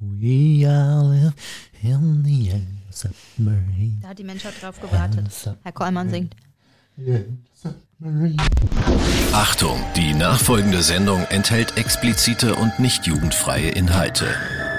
We 0.00 0.66
all 0.66 1.10
live 1.10 1.34
in 1.82 2.24
the 2.24 2.50
air 2.52 2.60
submarine. 2.90 3.98
Da 4.00 4.08
hat 4.08 4.18
die 4.18 4.24
Menschheit 4.24 4.54
drauf 4.60 4.80
gewartet. 4.80 5.28
Herr 5.62 5.72
Kollmann 5.72 6.08
singt. 6.08 6.34
Achtung, 9.32 9.78
die 9.96 10.14
nachfolgende 10.14 10.82
Sendung 10.82 11.22
enthält 11.24 11.76
explizite 11.76 12.54
und 12.54 12.78
nicht 12.78 13.06
jugendfreie 13.06 13.68
Inhalte. 13.70 14.26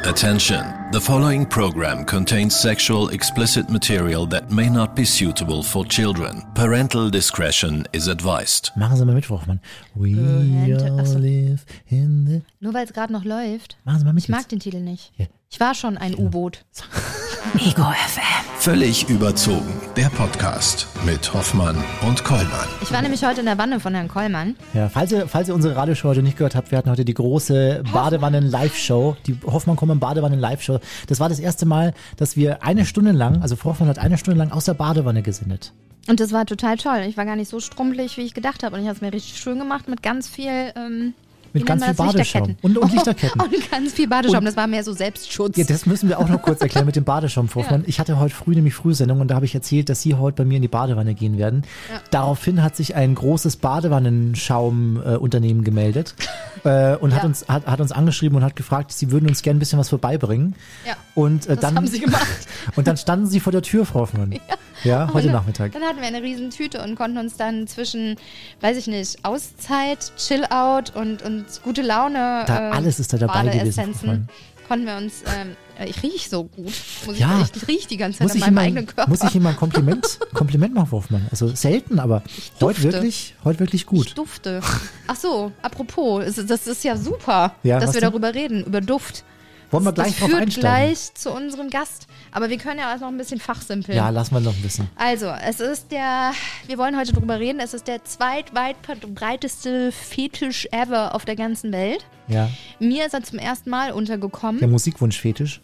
Attention, 0.03 0.65
the 0.91 0.99
following 0.99 1.45
program 1.45 2.03
contains 2.05 2.59
sexual 2.59 3.09
explicit 3.09 3.69
material 3.69 4.25
that 4.27 4.49
may 4.51 4.67
not 4.67 4.95
be 4.95 5.05
suitable 5.05 5.61
for 5.61 5.85
children. 5.85 6.41
Parental 6.55 7.09
discretion 7.11 7.85
is 7.93 8.07
advised. 8.07 8.71
Machen 8.75 8.97
Sie 8.97 9.05
mal 9.05 9.13
mit, 9.13 9.25
Frau 9.27 9.35
Hoffmann. 9.37 9.59
We 9.95 10.13
Ach 10.17 11.05
so. 11.05 11.15
all 11.15 11.21
live 11.21 11.65
in 11.89 12.25
the... 12.25 12.41
Nur 12.59 12.73
weil 12.73 12.85
es 12.85 12.93
gerade 12.93 13.13
noch 13.13 13.23
läuft. 13.23 13.77
Machen 13.85 13.99
Sie 13.99 14.05
mal 14.05 14.13
mit 14.13 14.23
Ich 14.23 14.29
mag 14.29 14.39
jetzt. 14.41 14.51
den 14.51 14.59
Titel 14.59 14.79
nicht. 14.79 15.11
Ich 15.51 15.59
war 15.59 15.75
schon 15.75 15.97
ein 15.97 16.15
U-Boot. 16.15 16.65
Ego 17.57 17.81
FM. 17.81 18.21
Völlig 18.59 19.09
überzogen. 19.09 19.73
Der 19.97 20.09
Podcast 20.09 20.87
mit 21.05 21.33
Hoffmann 21.33 21.75
und 22.07 22.23
Kollmann. 22.23 22.67
Ich 22.81 22.91
war 22.93 23.01
nämlich 23.01 23.25
heute 23.25 23.39
in 23.39 23.47
der 23.47 23.57
Wanne 23.57 23.79
von 23.79 23.95
Herrn 23.95 24.07
Kollmann. 24.07 24.55
Ja, 24.75 24.89
falls 24.89 25.11
ihr, 25.11 25.27
falls 25.27 25.47
ihr 25.47 25.55
unsere 25.55 25.75
Radioshow 25.75 26.09
heute 26.09 26.21
nicht 26.21 26.37
gehört 26.37 26.53
habt, 26.55 26.69
wir 26.69 26.77
hatten 26.77 26.91
heute 26.91 27.03
die 27.03 27.15
große 27.15 27.83
Badewannen-Live-Show, 27.91 29.17
die 29.25 29.37
Hoffmann-Kommen-Badewannen-Live-Show. 29.43 30.79
Das 31.07 31.19
war 31.19 31.29
das 31.29 31.39
erste 31.39 31.65
Mal, 31.65 31.95
dass 32.15 32.37
wir 32.37 32.63
eine 32.63 32.85
Stunde 32.85 33.11
lang, 33.11 33.41
also 33.41 33.55
Frau 33.55 33.71
Hoffmann 33.71 33.89
hat 33.89 33.97
eine 33.97 34.19
Stunde 34.19 34.37
lang 34.37 34.51
aus 34.51 34.65
der 34.65 34.75
Badewanne 34.75 35.23
gesendet. 35.23 35.73
Und 36.07 36.19
das 36.19 36.31
war 36.31 36.45
total 36.45 36.77
toll. 36.77 37.05
Ich 37.07 37.17
war 37.17 37.25
gar 37.25 37.35
nicht 37.35 37.49
so 37.49 37.59
strumpelig, 37.59 38.17
wie 38.17 38.21
ich 38.21 38.35
gedacht 38.35 38.63
habe. 38.63 38.75
Und 38.75 38.83
ich 38.83 38.87
habe 38.87 38.95
es 38.95 39.01
mir 39.01 39.13
richtig 39.13 39.39
schön 39.39 39.57
gemacht 39.57 39.87
mit 39.87 40.03
ganz 40.03 40.27
viel. 40.27 40.73
Ähm, 40.75 41.15
Mit 41.53 41.65
ganz 41.65 41.83
viel? 41.83 41.93
Badeschaum. 41.93 42.55
Und- 42.61 42.77
und 42.77 42.91
Lichterketten. 42.93 43.41
und 43.41 43.71
ganz 43.71 43.93
viel 43.93 44.07
Badeschaum. 44.07 44.39
Und- 44.39 44.45
das 44.45 44.55
war 44.57 44.67
mehr 44.67 44.83
so 44.83 44.93
Selbstschutz. 44.93 45.57
Ja, 45.57 45.63
das 45.65 45.85
müssen 45.85 46.09
wir 46.09 46.19
auch 46.19 46.27
noch 46.29 46.41
kurz 46.41 46.61
erklären 46.61 46.85
mit 46.85 46.95
dem 46.95 47.03
Badeschaum, 47.03 47.47
Frau 47.49 47.59
Hoffmann. 47.61 47.83
Ich 47.87 47.99
hatte 47.99 48.19
heute 48.19 48.33
früh 48.35 48.53
nämlich 48.55 48.73
Frühsendung 48.73 49.19
und 49.21 49.27
da 49.29 49.35
habe 49.35 49.45
ich 49.45 49.55
erzählt, 49.55 49.89
dass 49.89 50.01
Sie 50.01 50.15
heute 50.15 50.37
bei 50.37 50.45
mir 50.45 50.55
in 50.57 50.61
die 50.61 50.67
Badewanne 50.67 51.13
gehen 51.13 51.37
werden. 51.37 51.63
Daraufhin 52.11 52.63
hat 52.63 52.75
sich 52.75 52.95
ein 52.95 53.15
großes 53.15 53.57
Badewannenschaum-Unternehmen 53.57 55.63
gemeldet 55.63 56.15
äh, 56.63 56.95
und 56.95 57.13
hat, 57.13 57.21
Ja. 57.23 57.27
uns, 57.27 57.45
hat, 57.47 57.65
hat 57.67 57.81
uns 57.81 57.91
angeschrieben 57.91 58.37
und 58.37 58.43
hat 58.43 58.55
gefragt, 58.55 58.91
sie 58.91 59.11
würden 59.11 59.27
uns 59.29 59.41
gerne 59.41 59.57
ein 59.57 59.59
bisschen 59.59 59.79
was 59.79 59.89
vorbeibringen. 59.89 60.55
Ja. 60.85 60.93
Und 61.15 61.45
äh, 61.45 61.49
Das 61.55 61.59
dann 61.59 61.75
haben 61.75 61.87
sie 61.87 61.99
gemacht. 61.99 62.27
Und 62.75 62.87
dann 62.87 62.97
standen 62.97 63.27
sie 63.27 63.39
vor 63.39 63.51
der 63.51 63.61
Tür, 63.61 63.85
Frau 63.85 64.01
Hoffmann. 64.01 64.31
Ja, 64.31 64.39
heute 64.85 65.27
Und 65.27 65.33
Nachmittag. 65.33 65.71
Dann 65.73 65.83
hatten 65.83 65.99
wir 65.99 66.07
eine 66.07 66.21
riesen 66.21 66.49
Tüte 66.49 66.81
und 66.83 66.95
konnten 66.95 67.17
uns 67.17 67.37
dann 67.37 67.67
zwischen, 67.67 68.15
weiß 68.61 68.77
ich 68.77 68.87
nicht, 68.87 69.23
Auszeit, 69.23 70.11
Chill-Out 70.17 70.95
und, 70.95 71.21
und 71.23 71.45
gute 71.63 71.81
Laune. 71.81 72.43
Da, 72.47 72.69
äh, 72.69 72.71
alles 72.71 72.99
ist 72.99 73.13
da 73.13 73.17
dabei 73.17 73.43
gewesen. 73.47 74.27
Konnten 74.67 74.85
wir 74.85 74.95
uns, 74.95 75.15
ähm, 75.37 75.57
äh, 75.77 75.89
ich 75.89 76.01
riech 76.01 76.29
so 76.29 76.45
gut. 76.45 76.71
Muss 77.05 77.19
Ja. 77.19 77.41
ich, 77.41 77.61
ich 77.61 77.67
riech 77.67 77.87
die 77.87 77.97
ganze 77.97 78.19
Zeit 78.19 78.35
ich, 78.35 78.41
meinem 78.41 78.57
eigenen 78.57 78.85
Körper. 78.85 79.09
muss 79.09 79.21
ich 79.21 79.35
ihm 79.35 79.43
mal 79.43 79.49
ein 79.49 79.57
Kompliment, 79.57 80.17
Kompliment 80.33 80.73
machen, 80.73 80.87
Frau 80.87 80.97
Hoffmann? 80.97 81.27
Also 81.29 81.49
selten, 81.49 81.99
aber 81.99 82.23
heute 82.61 82.81
wirklich, 82.83 83.35
heute 83.43 83.59
wirklich 83.59 83.81
Ich 83.81 83.85
gut. 83.87 84.17
dufte. 84.17 84.61
Ach 85.07 85.15
so, 85.17 85.51
apropos, 85.61 86.23
das 86.47 86.67
ist 86.67 86.83
ja 86.85 86.95
super, 86.95 87.53
Ja, 87.63 87.79
dass 87.81 87.93
wir 87.93 87.99
denn? 87.99 88.11
darüber 88.11 88.33
reden, 88.33 88.63
über 88.63 88.79
Duft. 88.79 89.25
Wollen 89.71 89.83
wir 89.85 89.91
das, 89.91 90.03
gleich 90.05 90.11
das 90.11 90.19
drauf 90.19 90.29
führt 90.29 90.41
einsteigen? 90.41 90.61
gleich 90.87 91.13
zu 91.13 91.31
unserem 91.31 91.69
Gast. 91.69 92.07
Aber 92.31 92.49
wir 92.49 92.57
können 92.57 92.79
ja 92.79 92.93
auch 92.93 92.99
noch 92.99 93.07
ein 93.07 93.17
bisschen 93.17 93.39
fachsimpeln. 93.39 93.97
Ja, 93.97 94.09
lassen 94.09 94.33
wir 94.35 94.41
noch 94.41 94.53
ein 94.55 94.61
bisschen. 94.61 94.89
Also, 94.95 95.27
es 95.27 95.59
ist 95.59 95.91
der, 95.91 96.31
wir 96.67 96.77
wollen 96.77 96.97
heute 96.97 97.13
drüber 97.13 97.39
reden, 97.39 97.59
es 97.59 97.73
ist 97.73 97.87
der 97.87 98.03
zweitweit 98.03 98.75
verbreiteste 98.83 99.91
Fetisch 99.91 100.67
ever 100.71 101.15
auf 101.15 101.25
der 101.25 101.35
ganzen 101.35 101.71
Welt. 101.71 102.05
Ja, 102.27 102.49
Mir 102.79 103.05
ist 103.05 103.13
er 103.13 103.23
zum 103.23 103.39
ersten 103.39 103.69
Mal 103.69 103.91
untergekommen 103.91 104.59
der 104.59 104.67
Musikwunschfetisch. 104.67 105.61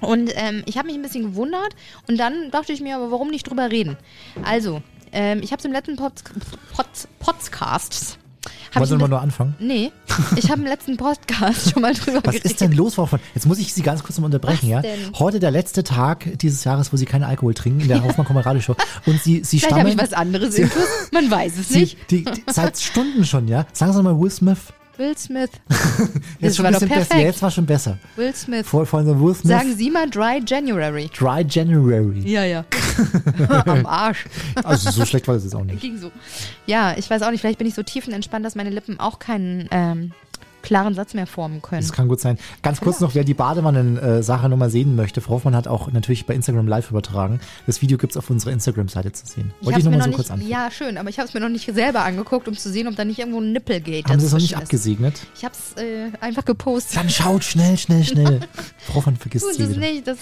und 0.00 0.30
ähm, 0.34 0.62
ich 0.66 0.78
habe 0.78 0.86
mich 0.86 0.96
ein 0.96 1.02
bisschen 1.02 1.24
gewundert 1.24 1.74
und 2.08 2.18
dann 2.18 2.50
dachte 2.50 2.72
ich 2.72 2.80
mir, 2.80 2.96
aber 2.96 3.10
warum 3.10 3.28
nicht 3.28 3.48
drüber 3.48 3.70
reden? 3.70 3.96
Also, 4.44 4.82
ähm, 5.12 5.40
ich 5.42 5.50
habe 5.52 5.58
es 5.60 5.64
im 5.64 5.72
letzten 5.72 5.96
Pod 5.96 6.12
Pod 6.74 6.86
Podcast. 7.18 8.18
Hab 8.74 8.82
Wollen 8.82 8.92
ein 8.94 8.98
mal 9.00 9.08
nur 9.08 9.20
anfangen? 9.20 9.54
Nee, 9.58 9.90
ich 10.36 10.50
habe 10.50 10.60
im 10.60 10.66
letzten 10.66 10.96
Podcast 10.96 11.70
schon 11.72 11.82
mal 11.82 11.94
drüber 11.94 12.20
Was 12.24 12.34
geredet. 12.34 12.44
ist 12.44 12.60
denn 12.60 12.72
los, 12.72 12.94
Frau 12.94 13.02
Hoffmann? 13.02 13.20
Jetzt 13.34 13.46
muss 13.46 13.58
ich 13.58 13.72
Sie 13.72 13.82
ganz 13.82 14.02
kurz 14.02 14.18
mal 14.18 14.26
unterbrechen, 14.26 14.66
Was 14.66 14.70
ja? 14.70 14.80
denn? 14.82 14.98
Heute 15.18 15.40
der 15.40 15.50
letzte 15.50 15.84
Tag 15.84 16.38
dieses 16.38 16.64
Jahres, 16.64 16.92
wo 16.92 16.96
Sie 16.96 17.04
keinen 17.04 17.24
Alkohol 17.24 17.54
trinken 17.54 17.80
in 17.80 17.88
der 17.88 18.02
Hoffmann 18.02 18.26
Kommen 18.26 18.40
Radioshow. 18.40 18.76
Und 19.06 19.20
Sie, 19.22 19.42
Sie 19.44 19.58
Vielleicht 19.58 19.72
habe 19.72 19.90
stammeln. 19.90 19.98
ich 19.98 20.02
was 20.02 20.12
anderes 20.12 20.54
Sie-. 20.54 20.68
Man 21.12 21.30
weiß 21.30 21.58
es 21.58 21.68
Sie, 21.68 21.80
nicht. 21.80 22.10
die, 22.10 22.24
die, 22.24 22.44
seit 22.46 22.78
Stunden 22.78 23.24
schon, 23.24 23.48
ja? 23.48 23.66
Sagen 23.72 23.92
Sie 23.92 24.02
mal 24.02 24.18
Will 24.18 24.30
Smith. 24.30 24.58
Will 24.98 25.16
Smith. 25.16 25.50
Jetzt 26.40 26.56
schon 26.56 26.64
war 26.64 26.70
ein 26.70 26.72
doch 26.74 26.80
bisschen 26.80 26.88
besser. 26.98 27.16
Ja, 27.18 27.26
jetzt 27.26 27.40
war 27.40 27.50
schon 27.52 27.66
besser. 27.66 27.98
Will 28.16 28.34
Smith. 28.34 28.66
Vor, 28.66 28.84
vor 28.84 29.06
Will 29.06 29.34
Smith. 29.34 29.48
Sagen 29.48 29.76
Sie 29.76 29.90
mal 29.92 30.10
Dry 30.10 30.40
January. 30.44 31.08
Dry 31.16 31.44
January. 31.48 32.20
Ja, 32.28 32.44
ja. 32.44 32.64
Am 33.66 33.86
Arsch. 33.86 34.26
Also 34.64 34.90
so 34.90 35.04
schlecht 35.04 35.28
war 35.28 35.34
das 35.34 35.44
jetzt 35.44 35.54
auch 35.54 35.64
nicht. 35.64 35.80
Ging 35.80 35.98
so. 35.98 36.10
Ja, 36.66 36.96
ich 36.96 37.08
weiß 37.08 37.22
auch 37.22 37.30
nicht, 37.30 37.40
vielleicht 37.40 37.58
bin 37.58 37.66
ich 37.66 37.74
so 37.74 37.82
tiefenentspannt, 37.82 38.44
dass 38.44 38.54
meine 38.54 38.70
Lippen 38.70 39.00
auch 39.00 39.18
keinen 39.18 39.68
ähm, 39.70 40.12
klaren 40.68 40.92
Satz 40.92 41.14
mehr 41.14 41.26
formen 41.26 41.62
können. 41.62 41.80
Das 41.80 41.92
kann 41.92 42.08
gut 42.08 42.20
sein. 42.20 42.36
Ganz 42.62 42.82
kurz 42.82 43.00
noch, 43.00 43.14
wer 43.14 43.24
die 43.24 43.32
Badewannen-Sache 43.32 44.50
nochmal 44.50 44.68
sehen 44.68 44.96
möchte. 44.96 45.22
Frau 45.22 45.36
Hoffmann 45.36 45.56
hat 45.56 45.66
auch 45.66 45.90
natürlich 45.90 46.26
bei 46.26 46.34
Instagram 46.34 46.68
live 46.68 46.90
übertragen. 46.90 47.40
Das 47.66 47.80
Video 47.80 47.96
gibt's 47.96 48.18
auf 48.18 48.28
unserer 48.28 48.52
Instagram-Seite 48.52 49.10
zu 49.12 49.26
sehen. 49.26 49.54
Ich 49.60 49.66
Wollte 49.66 49.78
ich 49.78 49.84
mir 49.86 49.92
nochmal 49.92 49.98
noch 49.98 50.04
so 50.04 50.08
nicht, 50.10 50.16
kurz 50.16 50.30
anfangen. 50.30 50.50
ja, 50.50 50.70
schön, 50.70 50.98
aber 50.98 51.08
ich 51.08 51.18
habe 51.18 51.26
es 51.26 51.32
mir 51.32 51.40
noch 51.40 51.48
nicht 51.48 51.72
selber 51.72 52.04
angeguckt, 52.04 52.48
um 52.48 52.56
zu 52.56 52.70
sehen, 52.70 52.86
ob 52.86 52.96
da 52.96 53.06
nicht 53.06 53.18
irgendwo 53.18 53.40
ein 53.40 53.52
Nippelgate 53.52 54.04
Haben 54.10 54.20
Sie 54.20 54.26
es 54.26 54.32
noch 54.32 54.40
nicht 54.40 54.52
ist. 54.52 54.58
abgesegnet? 54.58 55.14
Ich 55.34 55.44
habe 55.46 55.54
es 55.54 55.82
äh, 55.82 56.10
einfach 56.20 56.44
gepostet. 56.44 56.98
Dann 56.98 57.08
schaut 57.08 57.44
schnell, 57.44 57.78
schnell, 57.78 58.04
schnell. 58.04 58.40
Frau 58.78 58.96
Hoffmann 58.96 59.16
vergisst 59.16 59.46
Tut 59.46 59.58
es 59.58 59.74
nicht. 59.74 60.06
Das 60.06 60.18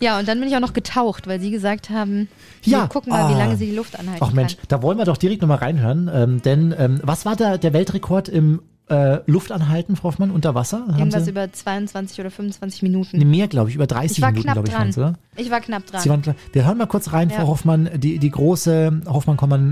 ja, 0.00 0.20
und 0.20 0.28
dann 0.28 0.38
bin 0.38 0.48
ich 0.48 0.54
auch 0.54 0.60
noch 0.60 0.72
getaucht, 0.72 1.26
weil 1.26 1.40
sie 1.40 1.50
gesagt 1.50 1.90
haben, 1.90 2.28
Ja, 2.62 2.82
wir 2.82 2.88
gucken 2.88 3.10
mal, 3.12 3.28
wie 3.30 3.34
ah. 3.34 3.38
lange 3.38 3.56
sie 3.56 3.66
die 3.66 3.74
Luft 3.76 3.98
anhalten 3.98 4.24
Ach 4.24 4.32
Mensch, 4.32 4.56
kann. 4.56 4.66
da 4.68 4.82
wollen 4.82 4.98
wir 4.98 5.04
doch 5.04 5.16
direkt 5.16 5.42
nochmal 5.42 5.58
reinhören. 5.58 6.08
Ähm, 6.12 6.42
denn 6.42 6.72
ähm, 6.78 7.00
was 7.02 7.24
war 7.26 7.34
da 7.34 7.58
der 7.58 7.72
Weltrekord 7.72 8.28
im 8.28 8.62
äh, 8.90 9.20
Luftanhalten, 9.26 9.96
Frau 9.96 10.08
Hoffmann, 10.08 10.30
unter 10.30 10.54
Wasser? 10.54 10.86
Haben 10.88 10.98
Irgendwas 10.98 11.28
über 11.28 11.52
22 11.52 12.20
oder 12.20 12.30
25 12.30 12.82
Minuten. 12.82 13.18
nee, 13.18 13.24
mehr, 13.24 13.48
glaube 13.48 13.70
ich, 13.70 13.76
über 13.76 13.86
30 13.86 14.18
ich 14.18 14.22
war 14.22 14.30
Minuten, 14.30 14.52
glaube 14.52 14.68
ich, 14.68 14.74
dran. 14.74 14.92
Sie, 14.92 15.00
oder? 15.00 15.14
Ich 15.38 15.50
war 15.50 15.60
knapp 15.60 15.86
dran. 15.86 16.00
Sie 16.02 16.10
waren. 16.10 16.22
Wir 16.52 16.66
hören 16.66 16.78
mal 16.78 16.86
kurz 16.86 17.12
rein, 17.12 17.30
Ja. 17.30 17.36
Frau 17.36 17.46
Hoffmann, 17.48 17.88
die, 17.94 18.18
die 18.18 18.30
große 18.30 19.02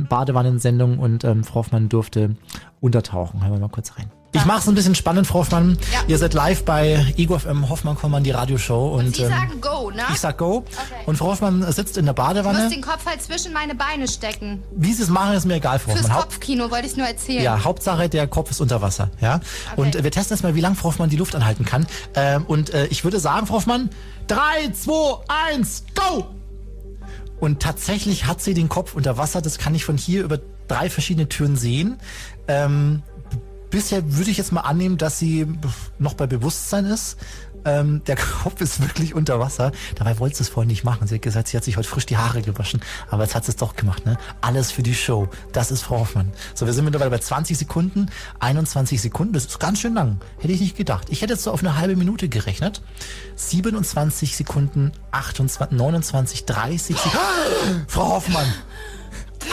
Hoffmann-Kommann-Badewannensendung 0.00 0.98
und 0.98 1.24
ähm, 1.24 1.44
Frau 1.44 1.56
Hoffmann 1.56 1.88
durfte 1.88 2.36
untertauchen. 2.80 3.42
Hören 3.42 3.52
wir 3.52 3.60
mal 3.60 3.68
kurz 3.68 3.92
rein. 3.98 4.10
Ich 4.32 4.44
mache 4.44 4.58
es 4.58 4.68
ein 4.68 4.74
bisschen 4.74 4.94
spannend, 4.94 5.26
Frau 5.26 5.38
Hoffmann. 5.38 5.78
Ja. 5.94 6.00
Ihr 6.08 6.18
seid 6.18 6.34
live 6.34 6.64
bei 6.66 7.02
Ego 7.16 7.38
FM 7.38 7.70
Hoffmann-Kommann, 7.70 8.22
die 8.22 8.32
Radioshow. 8.32 8.94
Und, 8.98 9.16
Sie 9.16 9.22
ähm, 9.22 9.30
sagen 9.30 9.60
Go, 9.62 9.90
ne? 9.90 10.02
ich 10.10 10.20
sag 10.20 10.36
Go. 10.36 10.62
Und 11.06 11.16
Frau 11.16 11.28
Hoffmann 11.28 11.62
sitzt 11.72 11.96
in 11.96 12.04
der 12.04 12.12
Du 12.12 12.20
musst 12.22 12.34
Badewanne. 12.34 12.68
den 12.68 12.82
Kopf 12.82 13.06
halt 13.06 13.22
zwischen 13.22 13.54
meine 13.54 13.74
Beine 13.74 14.06
stecken. 14.08 14.62
Wie 14.76 14.92
Sie 14.92 15.02
es 15.04 15.08
machen, 15.08 15.34
ist 15.36 15.46
mir 15.46 15.54
egal, 15.54 15.78
Frau 15.78 15.92
Fürs 15.92 16.02
Hoffmann. 16.02 16.18
Haupt- 16.18 16.24
Kopfkino 16.34 16.70
wollte 16.70 16.86
ich 16.86 16.96
nur 16.98 17.06
erzählen. 17.06 17.42
ja, 17.44 17.64
Hauptsache, 17.64 18.10
der 18.10 18.26
Kopf 18.26 18.50
ist 18.50 18.60
unter 18.60 18.82
Wasser. 18.82 19.10
Ja? 19.22 19.40
Und 19.76 19.96
äh, 19.96 20.04
wir 20.04 20.10
testen 20.10 20.36
jetzt 20.36 20.42
mal, 20.42 20.54
wie 20.54 20.60
lange 20.60 20.74
Frau 20.76 20.88
Hoffmann 20.88 21.08
die 21.08 21.16
Luft 21.16 21.34
anhalten 21.34 21.64
kann. 21.64 21.86
Ähm, 22.14 22.44
und 22.46 22.74
äh, 22.74 22.86
ich 22.88 23.04
würde 23.04 23.18
sagen, 23.20 23.46
Frau 23.46 23.54
Hoffmann, 23.54 23.88
3, 24.28 24.70
2, 24.72 25.24
1, 25.28 25.84
go! 25.94 26.26
Und 27.38 27.60
tatsächlich 27.60 28.26
hat 28.26 28.40
sie 28.40 28.54
den 28.54 28.68
Kopf 28.68 28.94
unter 28.94 29.18
Wasser. 29.18 29.42
Das 29.42 29.58
kann 29.58 29.74
ich 29.74 29.84
von 29.84 29.96
hier 29.96 30.24
über 30.24 30.40
drei 30.68 30.90
verschiedene 30.90 31.28
Türen 31.28 31.56
sehen. 31.56 31.98
Ähm, 32.48 33.02
bisher 33.70 34.16
würde 34.16 34.30
ich 34.30 34.38
jetzt 34.38 34.52
mal 34.52 34.62
annehmen, 34.62 34.96
dass 34.96 35.18
sie 35.18 35.46
noch 35.98 36.14
bei 36.14 36.26
Bewusstsein 36.26 36.86
ist. 36.86 37.18
Ähm, 37.66 38.02
der 38.06 38.16
Kopf 38.16 38.60
ist 38.60 38.80
wirklich 38.80 39.14
unter 39.14 39.40
Wasser. 39.40 39.72
Dabei 39.96 40.18
wollte 40.20 40.36
sie 40.36 40.44
es 40.44 40.48
vorhin 40.48 40.68
nicht 40.68 40.84
machen. 40.84 41.08
Sie 41.08 41.16
hat 41.16 41.22
gesagt, 41.22 41.48
sie 41.48 41.56
hat 41.56 41.64
sich 41.64 41.76
heute 41.76 41.88
frisch 41.88 42.06
die 42.06 42.16
Haare 42.16 42.40
gewaschen. 42.40 42.80
Aber 43.10 43.24
jetzt 43.24 43.34
hat 43.34 43.44
sie 43.44 43.50
es 43.50 43.56
doch 43.56 43.74
gemacht. 43.74 44.06
Ne? 44.06 44.16
Alles 44.40 44.70
für 44.70 44.84
die 44.84 44.94
Show. 44.94 45.28
Das 45.52 45.72
ist 45.72 45.82
Frau 45.82 45.98
Hoffmann. 45.98 46.32
So, 46.54 46.66
wir 46.66 46.72
sind 46.72 46.84
mittlerweile 46.84 47.10
bei 47.10 47.18
20 47.18 47.58
Sekunden. 47.58 48.06
21 48.38 49.02
Sekunden. 49.02 49.32
Das 49.32 49.46
ist 49.46 49.58
ganz 49.58 49.80
schön 49.80 49.94
lang. 49.94 50.20
Hätte 50.38 50.52
ich 50.52 50.60
nicht 50.60 50.76
gedacht. 50.76 51.08
Ich 51.10 51.22
hätte 51.22 51.32
jetzt 51.32 51.42
so 51.42 51.50
auf 51.50 51.60
eine 51.60 51.76
halbe 51.76 51.96
Minute 51.96 52.28
gerechnet. 52.28 52.82
27 53.34 54.36
Sekunden, 54.36 54.92
28, 55.10 55.76
29, 55.76 56.44
30 56.44 56.96
Sekunden. 56.96 57.84
Frau 57.88 58.12
Hoffmann. 58.12 58.46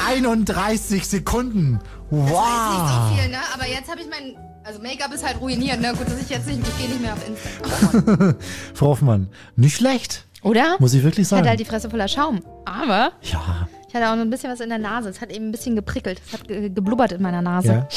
31 0.07 1.05
Sekunden. 1.07 1.79
Wow. 2.09 2.21
Nicht 2.21 2.31
so 2.31 3.15
viel, 3.21 3.29
ne? 3.31 3.37
Aber 3.53 3.67
jetzt 3.67 3.89
habe 3.89 4.01
ich 4.01 4.07
mein. 4.09 4.35
Also 4.65 4.81
Make-up 4.81 5.13
ist 5.13 5.25
halt 5.25 5.41
ruiniert, 5.41 5.81
ne? 5.81 5.89
Gut, 5.97 6.07
dass 6.07 6.21
ich 6.21 6.29
jetzt 6.29 6.47
nicht. 6.47 6.59
Ich 6.65 6.77
gehe 6.77 6.87
nicht 6.87 7.01
mehr 7.01 7.13
auf 7.13 7.27
Instagram. 7.27 8.35
Frau 8.73 8.87
Hoffmann, 8.87 9.27
nicht 9.57 9.75
schlecht. 9.75 10.25
Oder? 10.41 10.77
Muss 10.79 10.93
ich 10.93 11.03
wirklich 11.03 11.25
Ich 11.27 11.31
hatte 11.31 11.39
sagen. 11.41 11.49
halt 11.49 11.59
die 11.59 11.65
Fresse 11.65 11.89
voller 11.89 12.07
Schaum. 12.07 12.41
Aber 12.65 13.11
ja, 13.21 13.67
ich 13.89 13.93
hatte 13.95 14.09
auch 14.09 14.15
noch 14.15 14.21
ein 14.21 14.29
bisschen 14.29 14.51
was 14.51 14.59
in 14.61 14.69
der 14.69 14.77
Nase. 14.79 15.09
Es 15.09 15.19
hat 15.21 15.31
eben 15.31 15.49
ein 15.49 15.51
bisschen 15.51 15.75
geprickelt. 15.75 16.21
Es 16.25 16.33
hat 16.33 16.47
ge 16.47 16.69
geblubbert 16.69 17.11
in 17.13 17.21
meiner 17.21 17.41
Nase. 17.41 17.67
ja. 17.67 17.87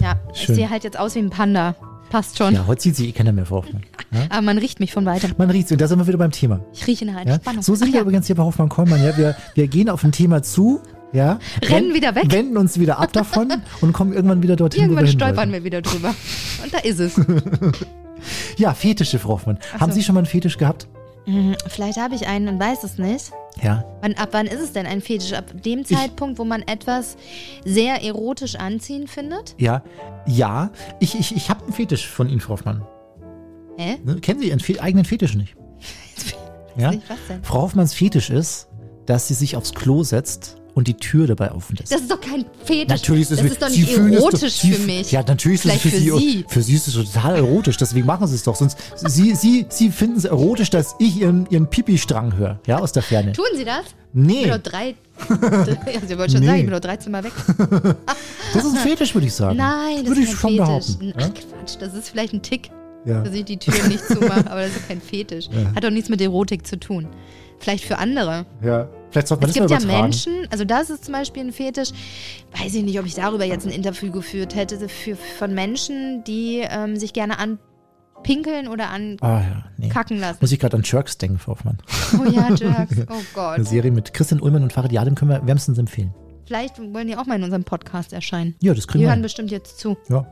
Ja, 0.00 0.14
ich 0.32 0.46
sehe 0.46 0.70
halt 0.70 0.84
jetzt 0.84 0.96
aus 0.98 1.14
wie 1.16 1.18
ein 1.20 1.30
Panda. 1.30 1.74
Passt 2.10 2.38
schon. 2.38 2.54
Ja, 2.54 2.66
heute 2.66 2.80
sieht 2.82 2.96
sie 2.96 3.08
eh 3.08 3.12
keiner 3.12 3.32
mehr, 3.32 3.44
Frau 3.46 3.56
Hoffmann. 3.56 3.82
Ja? 4.12 4.20
Aber 4.30 4.42
man 4.42 4.58
riecht 4.58 4.78
mich 4.80 4.92
von 4.92 5.04
weitem. 5.04 5.34
Man 5.38 5.50
riecht 5.50 5.70
und 5.72 5.80
da 5.80 5.86
sind 5.88 5.98
wir 5.98 6.06
wieder 6.06 6.18
beim 6.18 6.30
Thema. 6.32 6.60
Ich 6.72 6.86
rieche 6.86 7.04
eine 7.06 7.12
Ja? 7.24 7.34
Entspannung. 7.34 7.62
So 7.62 7.74
sind 7.74 7.88
Ach 7.88 7.92
wir 7.92 7.96
ja. 7.98 8.02
übrigens 8.02 8.26
hier 8.26 8.36
bei 8.36 8.42
Hoffmann 8.44 8.68
Kollmann. 8.68 9.02
Ja? 9.04 9.16
Wir, 9.16 9.36
wir 9.54 9.68
gehen 9.68 9.88
auf 9.88 10.02
ein 10.04 10.12
Thema 10.12 10.42
zu, 10.44 10.80
ja, 11.12 11.38
Rennen 11.62 11.94
wieder 11.94 12.14
weg. 12.14 12.30
wenden 12.30 12.56
uns 12.56 12.78
wieder 12.78 12.98
ab 12.98 13.12
davon 13.12 13.52
und 13.80 13.92
kommen 13.92 14.12
irgendwann 14.12 14.42
wieder 14.42 14.56
dorthin, 14.56 14.82
Irgendwann 14.82 15.04
wo 15.04 15.06
wir 15.06 15.10
hin 15.10 15.18
stolpern 15.18 15.36
wollten. 15.36 15.52
wir 15.52 15.64
wieder 15.64 15.82
drüber. 15.82 16.14
Und 16.62 16.72
da 16.72 16.78
ist 16.78 17.00
es. 17.00 17.20
Ja, 18.58 18.74
Fetische, 18.74 19.18
Frau 19.18 19.30
Hoffmann. 19.30 19.58
Haben 19.78 19.92
so. 19.92 19.96
Sie 19.96 20.02
schon 20.04 20.14
mal 20.14 20.20
einen 20.20 20.26
Fetisch 20.26 20.58
gehabt? 20.58 20.86
Hm, 21.24 21.54
Vielleicht 21.68 21.98
habe 21.98 22.14
ich 22.14 22.26
einen 22.26 22.48
und 22.48 22.60
weiß 22.60 22.84
es 22.84 22.98
nicht. 22.98 23.32
Ja. 23.62 23.84
Wann, 24.02 24.14
ab 24.14 24.28
wann 24.32 24.46
ist 24.46 24.60
es 24.60 24.72
denn 24.72 24.86
ein 24.86 25.00
Fetisch? 25.00 25.32
Ab 25.32 25.46
dem 25.64 25.84
Zeitpunkt, 25.84 26.38
wo 26.38 26.44
man 26.44 26.62
etwas 26.62 27.16
sehr 27.64 28.02
erotisch 28.02 28.56
anziehend 28.56 29.10
findet? 29.10 29.54
Ja. 29.58 29.82
Ja. 30.26 30.70
Ich, 30.98 31.18
ich, 31.18 31.34
ich 31.34 31.50
habe 31.50 31.64
einen 31.64 31.72
Fetisch 31.72 32.06
von 32.06 32.28
Ihnen, 32.28 32.40
Frau 32.40 32.52
Hoffmann. 32.52 32.82
Hä? 33.78 33.96
Ne? 34.04 34.16
Kennen 34.16 34.40
Sie 34.40 34.48
Ihren 34.48 34.60
Fe 34.60 34.80
eigenen 34.82 35.04
Fetisch 35.04 35.34
nicht? 35.34 35.56
Ja? 36.76 36.92
nicht, 36.92 37.08
was 37.10 37.18
denn? 37.28 37.42
Frau 37.42 37.62
Hoffmanns 37.62 37.94
Fetisch 37.94 38.30
ist, 38.30 38.68
dass 39.04 39.26
sie 39.26 39.34
sich 39.34 39.56
aufs 39.56 39.74
Klo 39.74 40.04
setzt 40.04 40.59
und 40.74 40.88
die 40.88 40.94
Tür 40.94 41.26
dabei 41.26 41.52
offen 41.52 41.76
lässt. 41.76 41.92
Das 41.92 42.00
ist 42.02 42.10
doch 42.10 42.20
kein 42.20 42.44
Fetisch. 42.64 42.88
Natürlich 42.88 43.22
ist 43.22 43.30
es 43.32 43.38
das 43.38 43.46
ist 43.52 43.62
doch 43.62 43.68
nicht 43.68 43.96
erotisch 43.96 44.40
doch- 44.40 44.48
Sie 44.62 44.72
für 44.72 44.86
mich. 44.86 45.12
Ja, 45.12 45.22
natürlich 45.26 45.64
ist 45.64 45.64
es 45.66 45.70
Vielleicht 45.70 45.82
für, 45.82 45.90
für 45.90 46.18
Sie. 46.18 46.44
Für 46.48 46.62
Sie 46.62 46.74
ist 46.74 46.88
es 46.88 46.94
total 46.94 47.36
erotisch, 47.36 47.76
deswegen 47.76 48.06
machen 48.06 48.26
Sie 48.26 48.34
es 48.34 48.42
doch. 48.42 48.54
Sonst 48.56 48.76
Sie, 48.96 49.34
Sie, 49.34 49.66
Sie 49.68 49.90
finden 49.90 50.16
es 50.18 50.24
erotisch, 50.24 50.70
dass 50.70 50.94
ich 50.98 51.20
Ihren, 51.20 51.46
Ihren 51.50 51.68
Pipi-Strang 51.68 52.36
höre, 52.36 52.60
ja, 52.66 52.78
aus 52.78 52.92
der 52.92 53.02
Ferne. 53.02 53.32
Tun 53.32 53.44
Sie 53.56 53.64
das? 53.64 53.80
Ich 53.86 53.94
Nee, 54.12 54.42
bin 54.42 54.50
doch 54.50 54.58
drei. 54.58 54.94
ja, 55.30 56.00
Sie 56.06 56.18
wollten 56.18 56.32
schon 56.32 56.40
Nee. 56.40 56.46
sagen, 56.46 56.58
ich 56.58 56.64
bin 56.64 56.72
doch 56.72 56.80
13 56.80 57.12
Mal 57.12 57.22
weg. 57.24 57.32
das 58.54 58.64
ist 58.64 58.72
ein 58.76 58.78
Fetisch, 58.78 59.14
würde 59.14 59.26
ich 59.28 59.34
sagen. 59.34 59.56
Nein, 59.56 59.98
das 59.98 60.06
würde 60.08 60.20
ist 60.22 60.32
ich 60.34 60.40
kein 60.40 60.56
schon 60.56 60.66
Fetisch. 60.66 60.96
behaupten. 60.98 61.14
Ach 61.16 61.30
Quatsch, 61.60 61.76
das 61.78 61.94
ist 61.94 62.08
vielleicht 62.08 62.32
ein 62.32 62.42
Tick, 62.42 62.70
Ja. 63.04 63.22
dass 63.22 63.32
ich 63.34 63.44
die 63.44 63.56
Tür 63.58 63.86
nicht 63.88 64.04
zumache, 64.04 64.50
aber 64.50 64.62
das 64.62 64.70
ist 64.76 64.88
kein 64.88 65.00
Fetisch. 65.00 65.48
Hat 65.76 65.84
doch 65.84 65.90
nichts 65.90 66.08
mit 66.08 66.20
Erotik 66.20 66.66
zu 66.66 66.78
tun. 66.78 67.06
Vielleicht 67.60 67.84
für 67.84 67.98
andere. 67.98 68.46
Ja. 68.64 68.88
Vielleicht 69.10 69.28
sollte 69.28 69.42
man 69.42 69.50
Es 69.50 69.56
das 69.56 69.68
gibt 69.68 69.82
ja. 69.92 70.02
Menschen, 70.02 70.32
also 70.50 70.64
das 70.64 70.88
ist 70.90 71.04
zum 71.04 71.12
Beispiel 71.14 71.44
ein 71.44 71.52
Fetisch, 71.52 71.90
weiß 72.60 72.74
ich 72.74 72.84
nicht, 72.84 72.98
ob 73.00 73.06
ich 73.06 73.14
darüber 73.14 73.44
jetzt 73.44 73.66
ein 73.66 73.72
Interview 73.72 74.10
geführt 74.12 74.54
hätte, 74.54 74.88
für, 74.88 75.16
von 75.16 75.52
Menschen, 75.54 76.22
die 76.24 76.62
ähm, 76.68 76.96
sich 76.96 77.12
gerne 77.12 77.36
anpinkeln 77.38 78.68
oder 78.68 78.90
ankacken 78.90 79.18
Ah 79.20 79.40
ja, 79.40 79.64
nee. 79.78 79.90
lassen. 80.18 80.38
Muss 80.40 80.52
ich 80.52 80.58
gerade 80.60 80.76
an 80.76 80.82
Jerks 80.84 81.18
denken, 81.18 81.38
Frau 81.38 81.52
Hoffmann. 81.52 81.78
Oh 82.20 82.24
ja, 82.30 82.48
Jerks, 82.54 82.96
oh 83.08 83.12
Eine 83.12 83.24
Gott. 83.58 83.66
Serie 83.66 83.90
mit 83.90 84.12
Christian 84.14 84.40
Ullmann 84.40 84.62
und 84.62 84.72
Farid 84.72 84.92
Yadim 84.92 85.14
können 85.14 85.30
wir 85.30 85.46
wärmstens 85.46 85.78
empfehlen. 85.78 86.14
Vielleicht 86.46 86.78
wollen 86.78 87.06
die 87.06 87.16
auch 87.16 87.26
mal 87.26 87.36
in 87.36 87.44
unserem 87.44 87.64
Podcast 87.64 88.12
erscheinen. 88.12 88.56
Ja, 88.60 88.74
das 88.74 88.86
kriegen 88.88 88.98
Die 89.00 89.04
wir 89.04 89.08
hören 89.08 89.18
hin. 89.18 89.22
bestimmt 89.22 89.50
jetzt 89.50 89.78
zu. 89.78 89.96
Ja, 90.08 90.26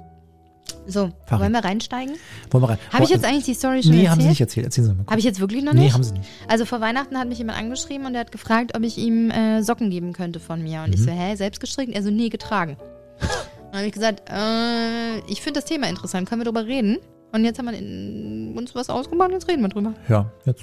So, 0.86 1.10
Farid. 1.26 1.42
wollen 1.42 1.52
wir 1.52 1.64
reinsteigen? 1.64 2.14
wollen 2.50 2.64
wir 2.64 2.68
rein. 2.70 2.78
Habe 2.92 3.04
ich 3.04 3.10
jetzt 3.10 3.24
eigentlich 3.24 3.44
die 3.44 3.54
Story 3.54 3.82
schon 3.82 3.92
Nee, 3.92 3.98
erzählt? 3.98 4.10
haben 4.12 4.20
Sie 4.22 4.28
nicht 4.28 4.40
erzählt. 4.40 4.66
Erzählen 4.66 4.86
Sie 4.88 4.94
mal. 4.94 5.04
Habe 5.06 5.18
ich 5.18 5.24
jetzt 5.24 5.40
wirklich 5.40 5.62
noch 5.64 5.72
nicht? 5.74 5.82
Nee, 5.84 5.92
haben 5.92 6.02
Sie 6.02 6.12
nicht. 6.12 6.28
Also 6.48 6.64
vor 6.64 6.80
Weihnachten 6.80 7.18
hat 7.18 7.28
mich 7.28 7.38
jemand 7.38 7.58
angeschrieben 7.58 8.06
und 8.06 8.12
der 8.14 8.20
hat 8.20 8.32
gefragt, 8.32 8.76
ob 8.76 8.82
ich 8.82 8.96
ihm 8.98 9.30
äh, 9.30 9.62
Socken 9.62 9.90
geben 9.90 10.12
könnte 10.12 10.40
von 10.40 10.62
mir. 10.62 10.82
Und 10.82 10.94
ich 10.94 11.00
Mhm. 11.00 11.04
so, 11.04 11.10
hä, 11.10 11.34
selbst 11.36 11.60
gestrickt? 11.60 11.92
Er 11.94 12.02
so, 12.02 12.10
nee, 12.10 12.28
getragen. 12.30 12.76
Dann 13.70 13.78
habe 13.80 13.86
ich 13.86 13.92
gesagt, 13.92 14.22
äh, 14.30 15.18
ich 15.30 15.42
finde 15.42 15.60
das 15.60 15.66
Thema 15.66 15.88
interessant, 15.88 16.28
können 16.28 16.40
wir 16.40 16.46
drüber 16.46 16.64
reden? 16.64 16.98
Und 17.32 17.44
jetzt 17.44 17.58
haben 17.58 17.66
wir 17.66 17.76
in, 17.76 18.54
uns 18.56 18.74
was 18.74 18.88
ausgemacht, 18.88 19.30
jetzt 19.32 19.46
reden 19.48 19.60
wir 19.60 19.68
drüber. 19.68 19.92
Ja, 20.08 20.30
jetzt, 20.46 20.62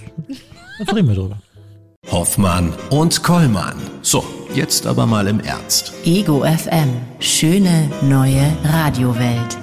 jetzt 0.80 0.96
reden 0.96 1.08
wir 1.08 1.16
drüber. 1.16 1.38
Hoffmann 2.12 2.74
und 2.90 3.22
Kollmann. 3.22 3.75
So, 4.01 4.24
jetzt 4.56 4.88
aber 4.88 5.06
mal 5.06 5.28
im 5.28 5.40
Ernst. 5.40 5.94
Ego 6.06 6.44
FM. 6.44 6.90
Schöne 7.19 7.90
neue 8.04 8.51
Radiowelt. 8.63 9.58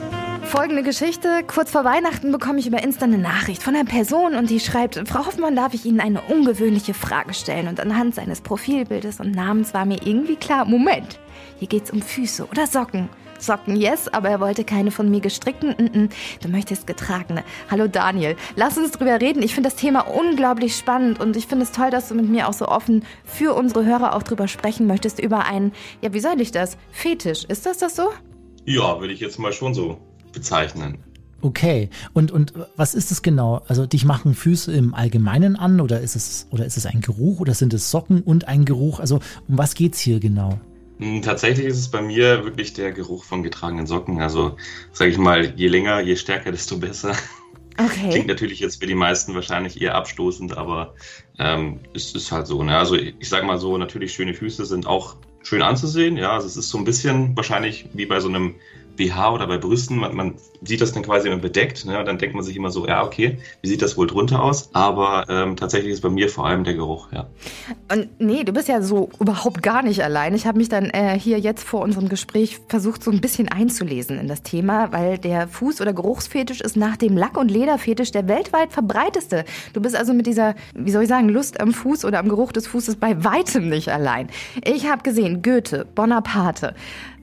Folgende 0.52 0.82
Geschichte. 0.82 1.43
Kurz 1.46 1.70
vor 1.70 1.82
Weihnachten 1.82 2.31
bekomme 2.31 2.58
ich 2.58 2.66
über 2.66 2.82
Insta 2.82 3.06
eine 3.06 3.16
Nachricht 3.16 3.62
von 3.62 3.75
einer 3.75 3.88
Person 3.88 4.34
und 4.34 4.50
die 4.50 4.60
schreibt, 4.60 5.00
Frau 5.08 5.25
Hoffmann, 5.25 5.56
darf 5.56 5.72
ich 5.72 5.87
Ihnen 5.87 5.99
eine 5.99 6.20
ungewöhnliche 6.20 6.93
Frage 6.93 7.32
stellen? 7.32 7.69
Und 7.69 7.81
anhand 7.81 8.14
seines 8.14 8.43
Profilbildes 8.43 9.19
und 9.19 9.34
Namens 9.34 9.72
war 9.72 9.87
mir 9.87 10.06
irgendwie 10.06 10.37
klar, 10.37 10.66
Moment, 10.66 11.19
hier 11.58 11.69
geht's 11.69 11.90
um 11.90 12.02
Füße 12.02 12.46
oder 12.50 12.66
Socken. 12.66 13.08
Socken, 13.38 13.76
yes, 13.76 14.08
aber 14.08 14.28
er 14.28 14.40
wollte 14.40 14.62
keine 14.62 14.90
von 14.90 15.10
mir 15.10 15.20
gestrickten. 15.20 15.70
Mm 15.70 15.96
-mm. 15.96 16.10
Du 16.43 16.49
möchtest 16.50 16.87
getragene. 16.87 17.44
Hallo 17.70 17.88
Daniel, 17.88 18.37
lass 18.55 18.76
uns 18.76 18.90
drüber 18.90 19.22
reden. 19.22 19.43
Ich 19.43 19.55
finde 19.55 19.70
das 19.70 19.78
Thema 19.78 20.00
unglaublich 20.00 20.76
spannend 20.76 21.19
und 21.19 21.34
ich 21.34 21.46
finde 21.46 21.64
es 21.64 21.72
toll, 21.72 21.88
dass 21.88 22.10
du 22.10 22.14
mit 22.14 22.28
mir 22.28 22.46
auch 22.46 22.52
so 22.52 22.69
offen 22.69 23.06
für 23.25 23.55
unsere 23.55 23.87
Hörer 23.87 24.14
auch 24.14 24.22
drüber 24.22 24.48
sprechen 24.48 24.87
möchtest, 24.87 25.19
über 25.19 25.46
einen, 25.46 25.72
ja, 26.02 26.12
wie 26.12 26.20
soll 26.20 26.43
ich 26.43 26.52
das? 26.52 26.76
Fetisch. 26.90 27.44
Ist 27.46 27.64
das 27.64 27.78
das 27.78 27.96
so? 27.96 28.10
Ja, 28.66 29.00
würde 29.00 29.14
ich 29.14 29.20
jetzt 29.20 29.38
mal 29.38 29.55
schon 29.55 29.72
so 29.72 30.11
bezeichnen. 30.32 30.99
Okay. 31.43 31.90
Und, 32.12 32.31
und 32.31 32.55
was 32.76 32.94
ist 32.94 33.11
es 33.11 33.23
genau? 33.23 33.62
Also 33.67 33.84
dich 33.84 34.05
machen 34.05 34.34
Füße 34.34 34.73
im 34.73 34.94
Allgemeinen 34.94 35.56
an 35.56 35.81
oder 35.81 36.00
ist 36.00 36.14
es 36.14 36.46
oder 36.50 36.64
ist 36.64 36.76
es 36.76 36.87
ein 36.87 37.00
Geruch 37.00 37.40
oder 37.40 37.55
sind 37.55 37.75
es 37.75 37.90
Socken 37.90 38.23
und 38.23 38.46
ein 38.46 38.64
Geruch? 38.64 39.00
Also 39.00 39.17
um 39.49 39.58
was 39.58 39.75
geht's 39.75 39.99
hier 39.99 40.20
genau? 40.20 40.61
Hm, 40.99 41.20
Tatsächlich 41.23 41.67
ist 41.67 41.79
es 41.79 41.88
bei 41.88 42.00
mir 42.00 42.44
wirklich 42.44 42.75
der 42.75 42.93
Geruch 42.93 43.25
von 43.25 43.43
getragenen 43.43 43.87
Socken. 43.87 44.20
Also, 44.20 44.56
sage 44.93 45.11
ich 45.11 45.19
mal, 45.19 45.52
je 45.56 45.67
länger, 45.67 46.00
je 46.00 46.14
stärker, 46.14 46.52
desto 46.52 46.79
besser. 46.79 47.17
Klingt 47.76 47.90
Okay. 47.90 48.25
natürlich 48.26 48.61
jetzt 48.61 48.81
für 48.81 48.87
die 48.87 48.94
meisten 48.94 49.34
wahrscheinlich 49.34 49.81
eher 49.81 49.94
abstoßend, 49.94 50.56
aber 50.56 50.94
ähm, 51.38 51.81
es 51.94 52.14
ist 52.14 52.31
halt 52.31 52.46
so. 52.46 52.62
Ne? 52.62 52.76
Also 52.76 52.96
ich 52.96 53.29
sage 53.29 53.46
mal 53.46 53.58
so, 53.58 53.79
natürlich 53.79 54.12
schöne 54.12 54.34
Füße 54.34 54.67
sind 54.67 54.87
auch 54.87 55.17
schön 55.43 55.62
anzusehen. 55.62 56.17
Ja, 56.17 56.32
also 56.32 56.46
es 56.46 56.56
ist 56.56 56.69
so 56.69 56.79
ein 56.79 56.84
bisschen 56.84 57.34
wahrscheinlich 57.34 57.87
wie 57.94 58.06
bei 58.06 58.20
so 58.20 58.29
einem 58.29 58.55
BH 58.96 59.32
oder 59.32 59.46
bei 59.46 59.58
Brüsten. 59.58 59.98
Man, 59.98 60.14
man 60.14 60.34
sieht 60.64 60.80
das 60.80 60.92
dann 60.92 61.02
quasi 61.02 61.28
immer 61.28 61.38
bedeckt. 61.38 61.84
Ne? 61.84 61.98
Und 61.98 62.06
dann 62.06 62.18
denkt 62.18 62.34
man 62.34 62.44
sich 62.44 62.56
immer 62.56 62.70
so, 62.70 62.86
ja 62.86 63.04
okay, 63.04 63.38
wie 63.60 63.68
sieht 63.68 63.82
das 63.82 63.96
wohl 63.96 64.06
drunter 64.06 64.42
aus? 64.42 64.70
Aber 64.72 65.26
ähm, 65.28 65.56
tatsächlich 65.56 65.92
ist 65.92 66.00
bei 66.00 66.08
mir 66.08 66.28
vor 66.28 66.46
allem 66.46 66.64
der 66.64 66.74
Geruch. 66.74 67.08
Ja. 67.12 67.26
Und 67.92 68.08
nee, 68.20 68.44
du 68.44 68.52
bist 68.52 68.68
ja 68.68 68.82
so 68.82 69.10
überhaupt 69.20 69.62
gar 69.62 69.82
nicht 69.82 70.02
allein. 70.04 70.34
Ich 70.34 70.46
habe 70.46 70.58
mich 70.58 70.68
dann 70.68 70.86
äh, 70.86 71.18
hier 71.18 71.38
jetzt 71.38 71.64
vor 71.64 71.80
unserem 71.80 72.08
Gespräch 72.08 72.60
versucht, 72.68 73.02
so 73.02 73.10
ein 73.10 73.20
bisschen 73.20 73.48
einzulesen 73.48 74.18
in 74.18 74.28
das 74.28 74.42
Thema, 74.42 74.92
weil 74.92 75.18
der 75.18 75.48
Fuß- 75.48 75.80
oder 75.80 75.92
Geruchsfetisch 75.92 76.60
ist 76.60 76.76
nach 76.76 76.96
dem 76.96 77.16
Lack- 77.16 77.36
und 77.36 77.50
Lederfetisch 77.50 78.12
der 78.12 78.28
weltweit 78.28 78.72
verbreiteste. 78.72 79.44
Du 79.72 79.80
bist 79.80 79.96
also 79.96 80.14
mit 80.14 80.26
dieser, 80.26 80.54
wie 80.74 80.90
soll 80.90 81.02
ich 81.02 81.08
sagen, 81.08 81.28
Lust 81.28 81.60
am 81.60 81.72
Fuß 81.72 82.04
oder 82.04 82.18
am 82.18 82.28
Geruch 82.28 82.52
des 82.52 82.66
Fußes 82.66 82.96
bei 82.96 83.24
weitem 83.24 83.68
nicht 83.68 83.88
allein. 83.88 84.28
Ich 84.64 84.88
habe 84.88 85.02
gesehen, 85.02 85.42
Goethe, 85.42 85.86
Bonaparte, 85.94 86.74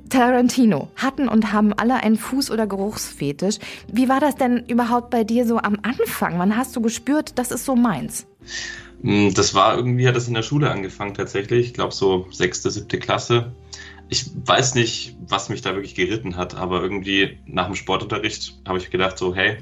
Tarantino 0.10 0.90
hatten 0.96 1.28
und 1.28 1.54
haben 1.54 1.74
alle 1.74 1.96
einen 1.96 2.18
Fuß- 2.18 2.52
oder 2.52 2.68
Geruchsfetisch. 2.68 3.58
Wie 3.88 4.10
war 4.10 4.20
das 4.20 4.36
denn 4.36 4.66
überhaupt 4.68 5.10
bei 5.10 5.24
dir 5.24 5.46
so 5.46 5.58
am 5.58 5.78
Anfang? 5.84 6.40
Wann 6.40 6.58
hast 6.58 6.76
du 6.76 6.82
gespürt, 6.82 7.38
das 7.38 7.52
ist 7.52 7.66
so 7.66 7.76
meins? 7.76 8.26
Mm, 9.02 9.30
Das 9.34 9.54
war 9.54 9.76
irgendwie, 9.78 10.08
hat 10.08 10.16
das 10.16 10.28
in 10.28 10.34
der 10.34 10.44
Schule 10.44 10.70
angefangen 10.72 11.14
tatsächlich. 11.14 11.68
Ich 11.68 11.74
glaube 11.74 11.94
so 11.94 12.28
sechste, 12.32 12.70
siebte 12.72 13.00
Klasse. 13.00 13.52
Ich 14.10 14.26
weiß 14.46 14.74
nicht, 14.76 15.16
was 15.28 15.50
mich 15.50 15.62
da 15.62 15.76
wirklich 15.76 15.94
geritten 15.94 16.36
hat, 16.36 16.56
aber 16.56 16.82
irgendwie 16.82 17.38
nach 17.46 17.68
dem 17.68 17.76
Sportunterricht 17.76 18.56
habe 18.68 18.80
ich 18.80 18.90
gedacht 18.90 19.18
so, 19.20 19.36
hey, 19.36 19.58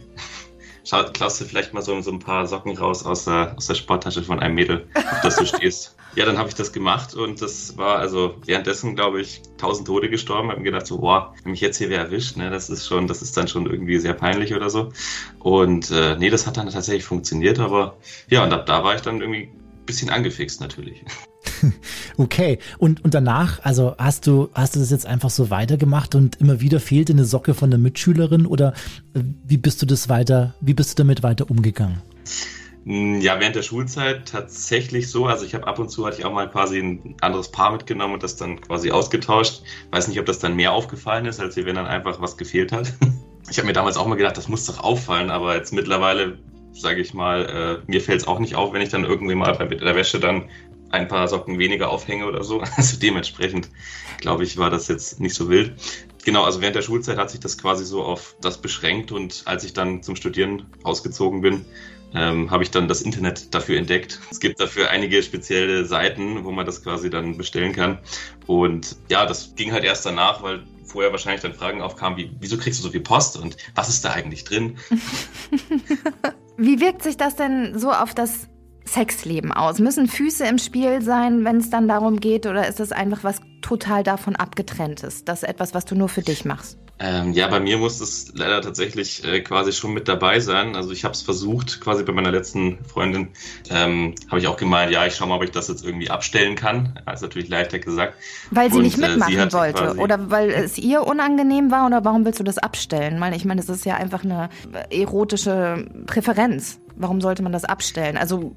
klaust 1.14 1.42
du 1.42 1.46
vielleicht 1.46 1.74
mal 1.74 1.82
so, 1.82 2.00
so 2.02 2.12
ein 2.12 2.20
paar 2.20 2.48
Socken 2.48 2.78
raus 2.78 3.06
aus 3.06 3.26
der, 3.26 3.54
aus 3.58 3.68
der 3.68 3.76
Sporttasche 3.76 4.24
von 4.24 4.40
einem 4.40 4.56
Mädel, 4.56 4.88
auf 4.94 5.22
das 5.22 5.36
du 5.36 5.46
stehst. 5.58 5.96
Ja, 6.16 6.26
dann 6.26 6.38
habe 6.38 6.50
ich 6.50 6.56
das 6.56 6.72
gemacht 6.72 7.14
und 7.14 7.42
das 7.42 7.78
war 7.78 8.00
also 8.00 8.36
währenddessen, 8.46 8.96
glaube 8.96 9.22
ich, 9.22 9.42
tausend 9.58 9.88
Tode 9.88 10.10
gestorben. 10.10 10.50
Habe 10.50 10.60
mir 10.60 10.66
gedacht 10.72 10.88
so, 10.88 11.00
boah, 11.00 11.36
wenn 11.44 11.52
mich 11.52 11.62
jetzt 11.62 11.78
hier 11.78 11.90
wer 11.90 12.00
erwischt, 12.00 12.38
ne, 12.38 12.50
das 12.50 12.70
ist 12.70 12.88
schon, 12.88 13.08
das 13.08 13.22
ist 13.22 13.38
dann 13.38 13.48
schon 13.48 13.66
irgendwie 13.66 14.00
sehr 14.00 14.14
peinlich 14.14 14.56
oder 14.56 14.70
so. 14.70 14.92
Und 15.40 15.92
äh, 15.92 16.16
nee, 16.18 16.30
das 16.30 16.48
hat 16.48 16.58
dann 16.58 16.70
tatsächlich 16.70 17.04
funktioniert, 17.04 17.60
aber 17.60 17.98
ja, 18.30 18.44
und 18.44 18.54
ab 18.54 18.66
da 18.66 18.84
war 18.84 18.96
ich 18.96 19.02
dann 19.02 19.22
irgendwie 19.22 19.52
ein 19.54 19.86
bisschen 19.86 20.10
angefixt 20.10 20.62
natürlich. 20.62 21.04
Okay. 22.18 22.60
Und, 22.78 23.04
und 23.04 23.14
danach, 23.14 23.64
also 23.64 23.96
hast 23.98 24.28
du, 24.28 24.50
hast 24.54 24.76
du 24.76 24.80
das 24.80 24.92
jetzt 24.92 25.06
einfach 25.06 25.30
so 25.30 25.50
weitergemacht 25.50 26.16
und 26.16 26.40
immer 26.42 26.62
wieder 26.62 26.80
fehlte 26.80 27.14
eine 27.14 27.26
Socke 27.26 27.54
von 27.54 27.70
der 27.70 27.80
Mitschülerin 27.80 28.46
oder 28.46 28.74
äh, 29.14 29.22
wie 29.46 29.58
bist 29.58 29.82
du 29.82 29.86
das 29.86 30.10
weiter, 30.10 30.56
wie 30.62 30.74
bist 30.74 30.92
du 30.98 31.04
damit 31.04 31.24
weiter 31.24 31.50
umgegangen? 31.50 32.02
Mm, 32.86 33.20
Ja, 33.22 33.40
während 33.40 33.56
der 33.56 33.64
Schulzeit 33.64 34.28
tatsächlich 34.28 35.10
so. 35.10 35.26
Also 35.28 35.46
ich 35.46 35.54
habe 35.54 35.68
ab 35.68 35.80
und 35.80 35.90
zu 35.90 36.06
hatte 36.06 36.18
ich 36.20 36.26
auch 36.26 36.34
mal 36.34 36.50
quasi 36.50 36.80
ein 36.80 37.16
anderes 37.22 37.52
Paar 37.52 37.72
mitgenommen 37.72 38.14
und 38.16 38.24
das 38.24 38.36
dann 38.36 38.62
quasi 38.62 38.92
ausgetauscht. 38.92 39.62
Weiß 39.92 40.08
nicht, 40.08 40.20
ob 40.20 40.26
das 40.26 40.40
dann 40.40 40.56
mehr 40.56 40.72
aufgefallen 40.74 41.26
ist, 41.26 41.40
als 41.40 41.58
wenn 41.58 41.76
dann 41.76 41.86
einfach 41.88 42.22
was 42.22 42.38
gefehlt 42.38 42.72
hat. 42.72 42.94
Ich 43.50 43.58
habe 43.58 43.68
mir 43.68 43.74
damals 43.74 43.96
auch 43.96 44.06
mal 44.06 44.16
gedacht, 44.16 44.36
das 44.36 44.50
muss 44.50 44.66
doch 44.66 44.84
auffallen, 44.84 45.30
aber 45.32 45.56
jetzt 45.56 45.72
mittlerweile, 45.72 46.38
sage 46.74 47.00
ich 47.00 47.14
mal, 47.14 47.82
äh, 47.88 47.90
mir 47.90 48.02
fällt 48.02 48.20
es 48.20 48.28
auch 48.28 48.40
nicht 48.40 48.56
auf, 48.56 48.74
wenn 48.74 48.82
ich 48.82 48.90
dann 48.90 49.06
irgendwie 49.06 49.36
mal 49.36 49.54
bei 49.56 49.66
der 49.68 49.96
Wäsche 49.96 50.20
dann 50.20 50.50
ein 50.92 51.08
paar 51.08 51.28
Socken 51.28 51.60
weniger 51.60 51.90
aufhänge 51.90 52.26
oder 52.26 52.44
so. 52.44 52.62
Also 52.78 53.00
dementsprechend, 53.00 53.70
glaube 54.20 54.44
ich, 54.44 54.58
war 54.58 54.70
das 54.70 54.88
jetzt 54.88 55.20
nicht 55.20 55.36
so 55.36 55.50
wild. 55.50 55.74
Genau, 56.26 56.44
also 56.44 56.62
während 56.62 56.76
der 56.76 56.82
Schulzeit 56.82 57.18
hat 57.18 57.32
sich 57.32 57.40
das 57.40 57.58
quasi 57.58 57.86
so 57.86 58.04
auf 58.04 58.36
das 58.42 58.58
beschränkt 58.58 59.12
und 59.12 59.44
als 59.46 59.64
ich 59.64 59.74
dann 59.74 60.04
zum 60.04 60.16
Studieren 60.16 60.66
ausgezogen 60.84 61.42
bin, 61.42 61.66
ähm, 62.14 62.52
habe 62.52 62.64
ich 62.64 62.72
dann 62.72 62.88
das 62.88 63.02
Internet 63.02 63.54
dafür 63.54 63.78
entdeckt. 63.78 64.20
Es 64.32 64.40
gibt 64.40 64.60
dafür 64.60 64.90
einige 64.90 65.22
spezielle 65.24 65.86
Seiten, 65.86 66.44
wo 66.46 66.52
man 66.52 66.66
das 66.66 66.84
quasi 66.84 67.10
dann 67.10 67.38
bestellen 67.38 67.74
kann. 67.74 68.00
Und 68.46 68.98
ja, 69.10 69.26
das 69.26 69.56
ging 69.56 69.72
halt 69.72 69.84
erst 69.84 70.06
danach, 70.06 70.42
weil 70.44 70.64
vorher 70.86 71.12
wahrscheinlich 71.12 71.42
dann 71.42 71.54
Fragen 71.54 71.82
aufkamen, 71.82 72.18
wie, 72.18 72.32
wieso 72.40 72.58
kriegst 72.58 72.80
du 72.80 72.84
so 72.84 72.92
viel 72.92 73.02
Post 73.02 73.38
und 73.38 73.58
was 73.76 73.90
ist 73.90 74.06
da 74.06 74.12
eigentlich 74.12 74.44
drin? 74.46 74.78
Wie 76.60 76.80
wirkt 76.82 77.04
sich 77.04 77.18
das 77.18 77.36
denn 77.36 77.78
so 77.78 77.92
auf 77.92 78.16
das 78.16 78.48
Sexleben 78.88 79.52
aus? 79.52 79.80
Müssen 79.80 80.08
Füße 80.08 80.46
im 80.46 80.58
Spiel 80.58 81.02
sein, 81.02 81.46
wenn 81.46 81.58
es 81.58 81.70
dann 81.70 81.88
darum 81.88 82.20
geht, 82.20 82.46
oder 82.46 82.68
ist 82.68 82.80
das 82.80 82.92
einfach 82.92 83.24
was 83.24 83.42
total 83.62 84.04
davon 84.04 84.36
abgetrennt 84.36 85.04
ist? 85.04 85.28
Das 85.28 85.44
ist 85.44 85.50
etwas, 85.50 85.74
was 85.74 85.86
du 85.86 85.96
nur 85.96 86.10
für 86.10 86.22
dich 86.22 86.46
machst? 86.46 86.78
Ähm, 87.00 87.34
ja, 87.34 87.48
bei 87.48 87.60
mir 87.60 87.78
muss 87.78 88.02
es 88.02 88.32
leider 88.34 88.62
tatsächlich 88.62 89.24
äh, 89.24 89.42
quasi 89.42 89.72
schon 89.72 89.94
mit 89.94 90.08
dabei 90.08 90.40
sein. 90.40 90.76
Also 90.76 90.92
ich 90.92 91.04
habe 91.04 91.14
es 91.14 91.22
versucht, 91.22 91.80
quasi 91.80 92.04
bei 92.04 92.12
meiner 92.12 92.32
letzten 92.32 92.84
Freundin, 92.86 93.30
ähm, 93.70 94.16
habe 94.30 94.40
ich 94.40 94.48
auch 94.48 94.58
gemeint, 94.58 94.92
ja, 94.92 95.06
ich 95.06 95.16
schaue 95.16 95.28
mal, 95.28 95.36
ob 95.36 95.44
ich 95.44 95.52
das 95.52 95.68
jetzt 95.68 95.86
irgendwie 95.86 96.10
abstellen 96.10 96.56
kann. 96.56 97.00
Das 97.06 97.16
ist 97.16 97.22
natürlich 97.22 97.50
leichter 97.50 97.78
gesagt. 97.78 98.16
Weil 98.50 98.72
sie 98.72 98.78
Und, 98.78 98.84
nicht 98.84 98.98
äh, 98.98 99.02
mitmachen 99.02 99.32
sie 99.32 99.40
hat 99.40 99.54
wollte 99.54 99.96
oder 99.98 100.32
weil 100.32 100.50
es 100.50 100.80
ihr 100.80 101.06
unangenehm 101.06 101.70
war 101.70 101.86
oder 101.86 102.04
warum 102.04 102.26
willst 102.26 102.40
du 102.40 102.44
das 102.44 102.58
abstellen? 102.58 103.22
Weil 103.22 103.36
ich 103.36 103.46
meine, 103.46 103.62
es 103.62 103.70
ist 103.70 103.86
ja 103.86 103.96
einfach 103.96 104.24
eine 104.24 104.50
erotische 104.90 105.86
Präferenz. 106.08 106.80
Warum 106.96 107.22
sollte 107.22 107.44
man 107.44 107.52
das 107.52 107.64
abstellen? 107.64 108.18
Also 108.18 108.56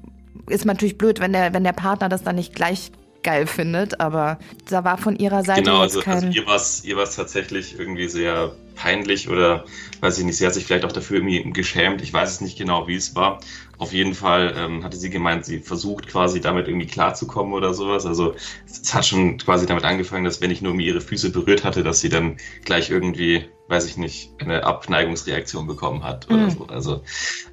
ist 0.51 0.65
natürlich 0.65 0.97
blöd, 0.97 1.19
wenn 1.19 1.33
der, 1.33 1.53
wenn 1.53 1.63
der 1.63 1.73
Partner 1.73 2.09
das 2.09 2.23
dann 2.23 2.35
nicht 2.35 2.55
gleich 2.55 2.91
geil 3.23 3.47
findet, 3.47 3.99
aber 3.99 4.39
da 4.69 4.83
war 4.83 4.97
von 4.97 5.15
ihrer 5.15 5.43
Seite 5.43 5.63
Genau, 5.63 5.83
jetzt 5.83 5.95
also, 5.95 6.01
kein... 6.01 6.13
also 6.15 6.27
ihr 6.27 6.45
war 6.45 6.55
es 6.55 6.83
ihr 6.83 6.97
war's 6.97 7.15
tatsächlich 7.15 7.77
irgendwie 7.77 8.07
sehr 8.07 8.53
peinlich 8.75 9.29
oder 9.29 9.65
weiß 9.99 10.17
ich 10.17 10.25
nicht, 10.25 10.37
sie 10.37 10.45
hat 10.45 10.53
sich 10.53 10.65
vielleicht 10.65 10.85
auch 10.85 10.91
dafür 10.91 11.17
irgendwie 11.17 11.51
geschämt. 11.51 12.01
Ich 12.01 12.11
weiß 12.13 12.31
es 12.31 12.41
nicht 12.41 12.57
genau, 12.57 12.87
wie 12.87 12.95
es 12.95 13.15
war. 13.15 13.39
Auf 13.81 13.93
jeden 13.93 14.13
Fall 14.13 14.53
ähm, 14.55 14.83
hatte 14.83 14.95
sie 14.97 15.09
gemeint, 15.09 15.43
sie 15.43 15.59
versucht 15.59 16.07
quasi 16.07 16.39
damit 16.39 16.67
irgendwie 16.67 16.85
klarzukommen 16.85 17.53
oder 17.53 17.73
sowas. 17.73 18.05
Also 18.05 18.35
es 18.69 18.93
hat 18.93 19.07
schon 19.07 19.37
quasi 19.39 19.65
damit 19.65 19.85
angefangen, 19.85 20.23
dass 20.23 20.39
wenn 20.39 20.51
ich 20.51 20.61
nur 20.61 20.71
irgendwie 20.71 20.85
ihre 20.87 21.01
Füße 21.01 21.31
berührt 21.31 21.63
hatte, 21.63 21.81
dass 21.83 21.99
sie 21.99 22.09
dann 22.09 22.37
gleich 22.63 22.91
irgendwie, 22.91 23.49
weiß 23.69 23.87
ich 23.87 23.97
nicht, 23.97 24.35
eine 24.39 24.65
Abneigungsreaktion 24.65 25.65
bekommen 25.65 26.03
hat 26.03 26.29
oder 26.29 26.47
Mhm. 26.47 26.49
so. 26.49 26.67
Also 26.67 27.03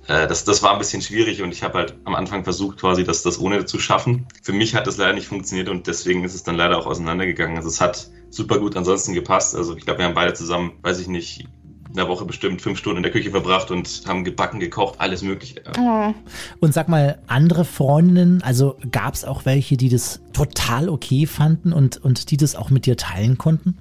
äh, 0.06 0.26
das, 0.26 0.44
das 0.44 0.62
war 0.62 0.72
ein 0.72 0.78
bisschen 0.78 1.02
schwierig 1.02 1.42
und 1.42 1.52
ich 1.52 1.62
habe 1.62 1.78
halt 1.78 1.98
am 2.04 2.14
Anfang 2.14 2.44
versucht, 2.44 2.78
quasi 2.80 3.04
das, 3.04 3.22
das 3.22 3.38
ohne 3.40 3.64
zu 3.66 3.78
schaffen. 3.78 4.26
Für 4.42 4.52
mich 4.52 4.74
hat 4.74 4.86
das 4.86 4.96
leider 4.98 5.14
nicht 5.14 5.28
funktioniert 5.28 5.68
und 5.68 5.86
deswegen 5.86 6.24
ist 6.24 6.34
es 6.34 6.42
dann 6.42 6.56
leider 6.56 6.78
auch 6.78 6.86
auseinandergegangen. 6.86 7.56
Also 7.56 7.68
es 7.68 7.80
hat 7.80 8.10
super 8.30 8.58
gut 8.58 8.76
ansonsten 8.76 9.14
gepasst. 9.14 9.54
Also 9.56 9.76
ich 9.76 9.84
glaube, 9.84 10.00
wir 10.00 10.06
haben 10.06 10.14
beide 10.14 10.34
zusammen, 10.34 10.78
weiß 10.82 11.00
ich 11.00 11.08
nicht, 11.08 11.46
in 11.88 11.94
der 11.96 12.08
Woche 12.08 12.24
bestimmt 12.24 12.60
fünf 12.62 12.78
Stunden 12.78 12.98
in 12.98 13.02
der 13.02 13.12
Küche 13.12 13.30
verbracht 13.30 13.70
und 13.70 14.02
haben 14.06 14.24
gebacken, 14.24 14.60
gekocht, 14.60 14.96
alles 14.98 15.22
mögliche. 15.22 15.62
Oh. 15.78 16.12
Und 16.60 16.74
sag 16.74 16.88
mal, 16.88 17.18
andere 17.26 17.64
Freundinnen, 17.64 18.42
also 18.42 18.76
gab 18.92 19.14
es 19.14 19.24
auch 19.24 19.44
welche, 19.46 19.76
die 19.76 19.88
das 19.88 20.20
total 20.32 20.88
okay 20.88 21.26
fanden 21.26 21.72
und, 21.72 21.96
und 21.96 22.30
die 22.30 22.36
das 22.36 22.56
auch 22.56 22.70
mit 22.70 22.86
dir 22.86 22.96
teilen 22.96 23.38
konnten? 23.38 23.76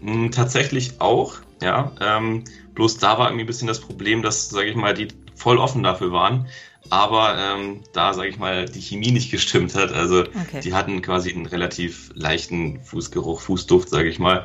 Mm, 0.00 0.30
Tatsächlich 0.30 1.00
auch, 1.00 1.34
ja. 1.62 1.92
Ähm, 2.00 2.44
bloß 2.74 2.98
da 2.98 3.18
war 3.18 3.28
irgendwie 3.28 3.44
ein 3.44 3.46
bisschen 3.46 3.68
das 3.68 3.80
Problem, 3.80 4.22
dass, 4.22 4.48
sage 4.50 4.68
ich 4.68 4.76
mal, 4.76 4.94
die 4.94 5.08
voll 5.34 5.58
offen 5.58 5.82
dafür 5.82 6.12
waren. 6.12 6.46
Aber 6.90 7.36
ähm, 7.38 7.80
da, 7.92 8.12
sage 8.12 8.28
ich 8.28 8.38
mal, 8.38 8.64
die 8.66 8.80
Chemie 8.80 9.12
nicht 9.12 9.30
gestimmt 9.30 9.74
hat. 9.76 9.92
Also 9.92 10.22
Okay. 10.22 10.60
die 10.64 10.74
hatten 10.74 11.00
quasi 11.00 11.32
einen 11.32 11.46
relativ 11.46 12.10
leichten 12.14 12.82
Fußgeruch, 12.82 13.40
Fußduft, 13.40 13.88
sage 13.88 14.08
ich 14.08 14.18
mal. 14.18 14.44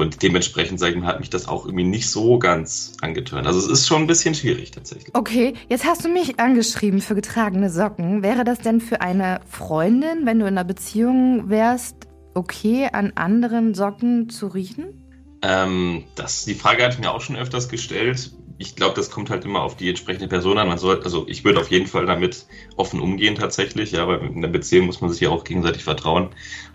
Und 0.00 0.22
dementsprechend, 0.22 0.80
sage 0.80 0.94
ich 0.94 1.00
mal, 1.00 1.06
hat 1.06 1.20
mich 1.20 1.30
das 1.30 1.46
auch 1.46 1.66
irgendwie 1.66 1.84
nicht 1.84 2.08
so 2.08 2.38
ganz 2.38 2.94
angetönt. 3.00 3.46
Also 3.46 3.58
es 3.58 3.66
ist 3.66 3.86
schon 3.86 4.02
ein 4.02 4.06
bisschen 4.06 4.34
schwierig 4.34 4.70
tatsächlich. 4.70 5.14
Okay, 5.14 5.54
jetzt 5.68 5.84
hast 5.84 6.04
du 6.04 6.08
mich 6.08 6.40
angeschrieben 6.40 7.00
für 7.00 7.14
getragene 7.14 7.70
Socken. 7.70 8.22
Wäre 8.22 8.44
das 8.44 8.58
denn 8.60 8.80
für 8.80 9.00
eine 9.00 9.40
Freundin, 9.48 10.24
wenn 10.24 10.38
du 10.38 10.46
in 10.46 10.56
einer 10.56 10.64
Beziehung 10.64 11.50
wärst, 11.50 11.96
okay, 12.34 12.88
an 12.92 13.12
anderen 13.14 13.74
Socken 13.74 14.28
zu 14.30 14.46
riechen? 14.48 15.06
Ähm, 15.42 16.04
das, 16.16 16.44
die 16.44 16.54
Frage 16.54 16.82
hatte 16.84 16.94
ich 16.94 17.00
mir 17.00 17.12
auch 17.12 17.20
schon 17.20 17.36
öfters 17.36 17.68
gestellt. 17.68 18.32
Ich 18.58 18.76
glaube, 18.76 18.94
das 18.94 19.10
kommt 19.10 19.30
halt 19.30 19.44
immer 19.46 19.62
auf 19.62 19.76
die 19.76 19.88
entsprechende 19.88 20.28
Person 20.28 20.58
an. 20.58 20.68
Man 20.68 20.76
soll, 20.76 21.02
also 21.02 21.26
ich 21.28 21.44
würde 21.44 21.60
auf 21.60 21.70
jeden 21.70 21.86
Fall 21.86 22.04
damit 22.04 22.46
offen 22.76 23.00
umgehen 23.00 23.34
tatsächlich, 23.34 23.92
ja, 23.92 24.06
weil 24.06 24.20
in 24.20 24.36
einer 24.36 24.48
Beziehung 24.48 24.86
muss 24.86 25.00
man 25.00 25.10
sich 25.10 25.20
ja 25.20 25.30
auch 25.30 25.44
gegenseitig 25.44 25.82
vertrauen 25.82 26.28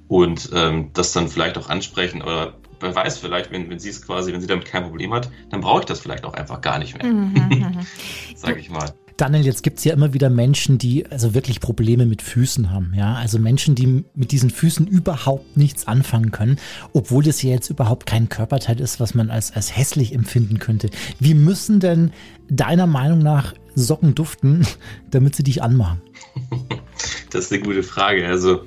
und 0.08 0.50
ähm, 0.53 0.89
das 0.94 1.12
dann 1.13 1.27
vielleicht 1.27 1.60
auch 1.60 1.70
ansprechen. 1.70 2.24
Oder 2.24 2.55
wer 2.86 2.96
weiß, 2.96 3.18
vielleicht, 3.18 3.51
wenn, 3.51 3.70
wenn 3.70 3.80
sie 3.80 3.89
es 3.89 4.01
quasi, 4.01 4.32
wenn 4.32 4.42
sie 4.42 4.48
damit 4.48 4.65
kein 4.65 4.84
Problem 4.84 5.13
hat, 5.13 5.30
dann 5.50 5.62
brauche 5.62 5.82
ich 5.82 5.86
das 5.86 6.00
vielleicht 6.00 6.24
auch 6.24 6.34
einfach 6.34 6.62
gar 6.62 6.80
nicht 6.80 6.98
mehr, 6.98 7.12
Mhm, 7.12 7.86
sage 8.36 8.60
ich 8.60 8.70
mal. 8.70 8.94
Daniel, 9.18 9.46
jetzt 9.46 9.63
gibt's 9.63 9.86
ja 9.86 9.94
immer 9.94 10.13
wieder 10.13 10.30
Menschen, 10.30 10.77
die 10.77 11.10
also 11.10 11.34
wirklich 11.34 11.62
Probleme 11.62 12.06
mit 12.06 12.22
Füßen 12.22 12.70
haben. 12.70 12.94
Ja, 12.98 13.15
also 13.15 13.39
Menschen, 13.39 13.74
die 13.74 14.04
mit 14.13 14.32
diesen 14.34 14.50
Füßen 14.50 14.88
überhaupt 14.88 15.56
nichts 15.56 15.88
anfangen 15.88 16.32
können, 16.32 16.58
obwohl 16.92 17.24
das 17.24 17.42
ja 17.42 17.51
jetzt 17.51 17.70
überhaupt 17.70 18.06
kein 18.06 18.27
Körperteil 18.27 18.82
ist, 18.82 19.00
was 19.00 19.13
man 19.13 19.30
als, 19.30 19.54
als 19.54 19.75
hässlich 19.75 20.13
empfinden 20.13 20.60
könnte. 20.60 20.89
Wie 21.18 21.34
müssen 21.34 21.80
denn 21.80 22.12
deiner 22.50 22.88
Meinung 22.88 23.20
nach 23.20 23.54
Socken 23.74 24.15
duften, 24.15 24.68
damit 25.12 25.36
sie 25.36 25.44
dich 25.44 25.63
anmachen? 25.63 26.01
Das 27.32 27.46
ist 27.46 27.51
eine 27.51 27.63
gute 27.63 27.84
Frage. 27.84 28.25
Also 28.27 28.62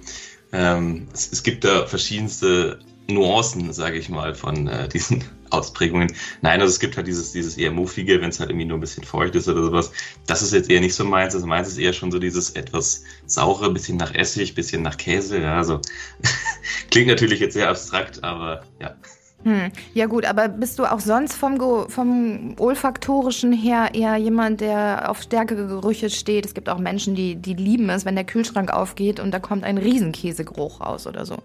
ähm, 0.53 1.09
es, 1.15 1.33
es 1.33 1.43
gibt 1.43 1.65
da 1.65 1.87
verschiedenste 1.87 2.79
Nuancen, 3.11 3.73
sage 3.73 3.97
ich 3.97 4.09
mal, 4.09 4.35
von 4.35 4.69
äh, 4.69 4.89
diesen 4.93 5.25
Ausprägungen. 5.51 6.13
Nein, 6.43 6.61
also 6.61 6.71
es 6.71 6.79
gibt 6.79 6.97
halt 6.97 7.07
dieses, 7.07 7.33
dieses 7.33 7.57
eher 7.57 7.73
muffige, 7.73 8.21
wenn 8.21 8.29
es 8.29 8.39
halt 8.39 8.51
irgendwie 8.51 8.67
nur 8.67 8.77
ein 8.77 8.83
bisschen 8.83 9.05
feucht 9.05 9.35
ist 9.35 9.49
oder 9.49 9.63
sowas. 9.63 9.91
Das 10.27 10.43
ist 10.43 10.53
jetzt 10.53 10.71
eher 10.71 10.81
nicht 10.81 10.95
so 10.95 11.05
meins. 11.05 11.35
Also 11.35 11.47
meins 11.47 11.69
ist 11.69 11.79
eher 11.79 11.93
schon 11.93 12.13
so 12.13 12.19
dieses 12.19 12.51
etwas 12.51 13.03
saure, 13.27 13.73
bisschen 13.73 13.97
nach 13.97 14.15
Essig, 14.15 14.55
bisschen 14.55 14.83
nach 14.83 14.97
Käse. 14.97 15.41
Ja, 15.41 15.57
also 15.57 15.81
klingt 16.91 17.09
natürlich 17.09 17.41
jetzt 17.41 17.55
sehr 17.55 17.71
abstrakt, 17.71 18.23
aber 18.23 18.63
ja. 18.81 18.95
Hm. 19.45 19.71
Ja 19.95 20.07
gut, 20.07 20.25
aber 20.25 20.49
bist 20.49 20.79
du 20.79 20.85
auch 20.85 21.01
sonst 21.01 21.35
vom, 21.35 21.89
vom 21.89 22.57
olfaktorischen 22.59 23.53
her 23.53 23.91
eher 23.95 24.17
jemand, 24.17 24.61
der 24.61 25.09
auf 25.09 25.23
stärkere 25.23 25.67
Gerüche 25.69 26.11
steht? 26.11 26.45
Es 26.45 26.55
gibt 26.55 26.69
auch 26.69 26.79
Menschen, 26.79 27.15
die, 27.15 27.37
die 27.37 27.55
lieben 27.55 27.89
es, 27.89 28.05
wenn 28.05 28.17
der 28.17 28.25
Kühlschrank 28.25 28.71
aufgeht 28.71 29.21
und 29.21 29.31
da 29.31 29.39
kommt 29.39 29.65
ein 29.65 29.79
Riesenkäsegeruch 29.79 30.81
raus 30.81 31.07
oder 31.07 31.25
so. 31.25 31.39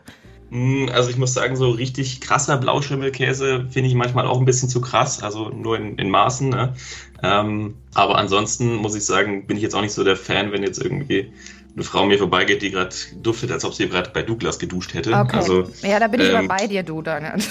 Mm, 0.53 0.87
Also 0.93 1.09
ich 1.09 1.17
muss 1.17 1.33
sagen, 1.33 1.55
so 1.55 1.71
richtig 1.71 2.21
krasser 2.21 2.57
Blauschimmelkäse 2.57 3.65
finde 3.71 3.89
ich 3.89 3.95
manchmal 3.95 4.27
auch 4.27 4.39
ein 4.39 4.45
bisschen 4.45 4.69
zu 4.69 4.81
krass, 4.81 5.23
also 5.23 5.49
nur 5.49 5.77
in, 5.77 5.97
in 5.97 6.11
Maßen. 6.11 6.49
Ne? 6.49 6.75
Ähm, 7.23 7.73
aber 7.95 8.19
ansonsten 8.19 8.75
muss 8.75 8.93
ich 8.95 9.03
sagen, 9.03 9.47
bin 9.47 9.57
ich 9.57 9.63
jetzt 9.63 9.73
auch 9.73 9.81
nicht 9.81 9.93
so 9.93 10.03
der 10.03 10.15
Fan, 10.15 10.51
wenn 10.51 10.61
jetzt 10.61 10.79
irgendwie 10.79 11.33
eine 11.73 11.83
Frau 11.83 12.05
mir 12.05 12.19
vorbeigeht, 12.19 12.61
die 12.61 12.69
gerade 12.69 12.95
duftet, 13.23 13.51
als 13.51 13.65
ob 13.65 13.73
sie 13.73 13.89
gerade 13.89 14.11
bei 14.11 14.21
Douglas 14.21 14.59
geduscht 14.59 14.93
hätte. 14.93 15.13
Okay. 15.13 15.37
Also 15.37 15.63
ja, 15.81 15.99
da 15.99 16.07
bin 16.07 16.21
ich 16.21 16.29
ähm, 16.29 16.35
aber 16.35 16.47
bei 16.49 16.67
dir, 16.67 16.83
du, 16.83 17.01
Daniel. 17.01 17.33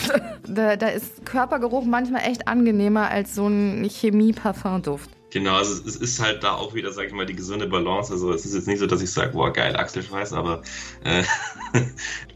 Da, 0.46 0.76
da 0.76 0.88
ist 0.88 1.24
Körpergeruch 1.24 1.84
manchmal 1.84 2.22
echt 2.22 2.46
angenehmer 2.46 3.08
als 3.08 3.34
so 3.34 3.46
ein 3.48 3.88
Chemie-Parfum-Duft. 3.88 5.08
Genau, 5.32 5.56
also 5.56 5.82
es 5.86 5.96
ist 5.96 6.20
halt 6.20 6.44
da 6.44 6.54
auch 6.54 6.74
wieder, 6.74 6.92
sag 6.92 7.06
ich 7.06 7.12
mal, 7.12 7.26
die 7.26 7.34
gesunde 7.34 7.66
Balance. 7.66 8.12
Also 8.12 8.32
es 8.32 8.44
ist 8.44 8.54
jetzt 8.54 8.68
nicht 8.68 8.78
so, 8.78 8.86
dass 8.86 9.02
ich 9.02 9.10
sage, 9.10 9.32
boah, 9.32 9.52
geil, 9.52 9.76
Achselschweiß, 9.76 10.32
aber 10.32 10.62
äh, 11.04 11.24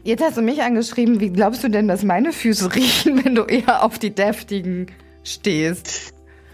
Jetzt 0.03 0.23
hast 0.23 0.37
du 0.37 0.41
mich 0.41 0.61
angeschrieben, 0.61 1.19
wie 1.19 1.29
glaubst 1.29 1.63
du 1.63 1.69
denn, 1.69 1.87
dass 1.87 2.03
meine 2.03 2.33
Füße 2.33 2.73
riechen, 2.75 3.23
wenn 3.23 3.35
du 3.35 3.43
eher 3.43 3.83
auf 3.83 3.99
die 3.99 4.13
deftigen 4.13 4.87
stehst? 5.23 6.13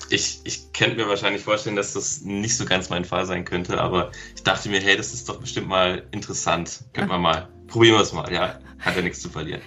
ich, 0.10 0.42
ich 0.44 0.74
könnte 0.74 0.98
mir 0.98 1.08
wahrscheinlich 1.08 1.44
vorstellen, 1.44 1.76
dass 1.76 1.94
das 1.94 2.22
nicht 2.22 2.56
so 2.56 2.66
ganz 2.66 2.90
mein 2.90 3.06
Fall 3.06 3.26
sein 3.26 3.46
könnte, 3.46 3.80
aber 3.82 4.12
ich 4.36 4.44
dachte 4.44 4.70
mir, 4.70 4.80
hey, 4.80 4.96
das 4.96 5.14
ist 5.14 5.28
doch 5.28 5.40
bestimmt 5.40 5.68
mal 5.68 6.04
interessant. 6.12 6.84
Könnte 6.94 7.10
man 7.10 7.22
mal, 7.22 7.48
probieren 7.68 7.96
wir 7.96 8.02
es 8.02 8.14
mal, 8.14 8.32
ja. 8.32 8.60
Hat 8.80 8.96
ja 8.96 9.02
nichts 9.02 9.22
zu 9.22 9.30
verlieren. 9.30 9.62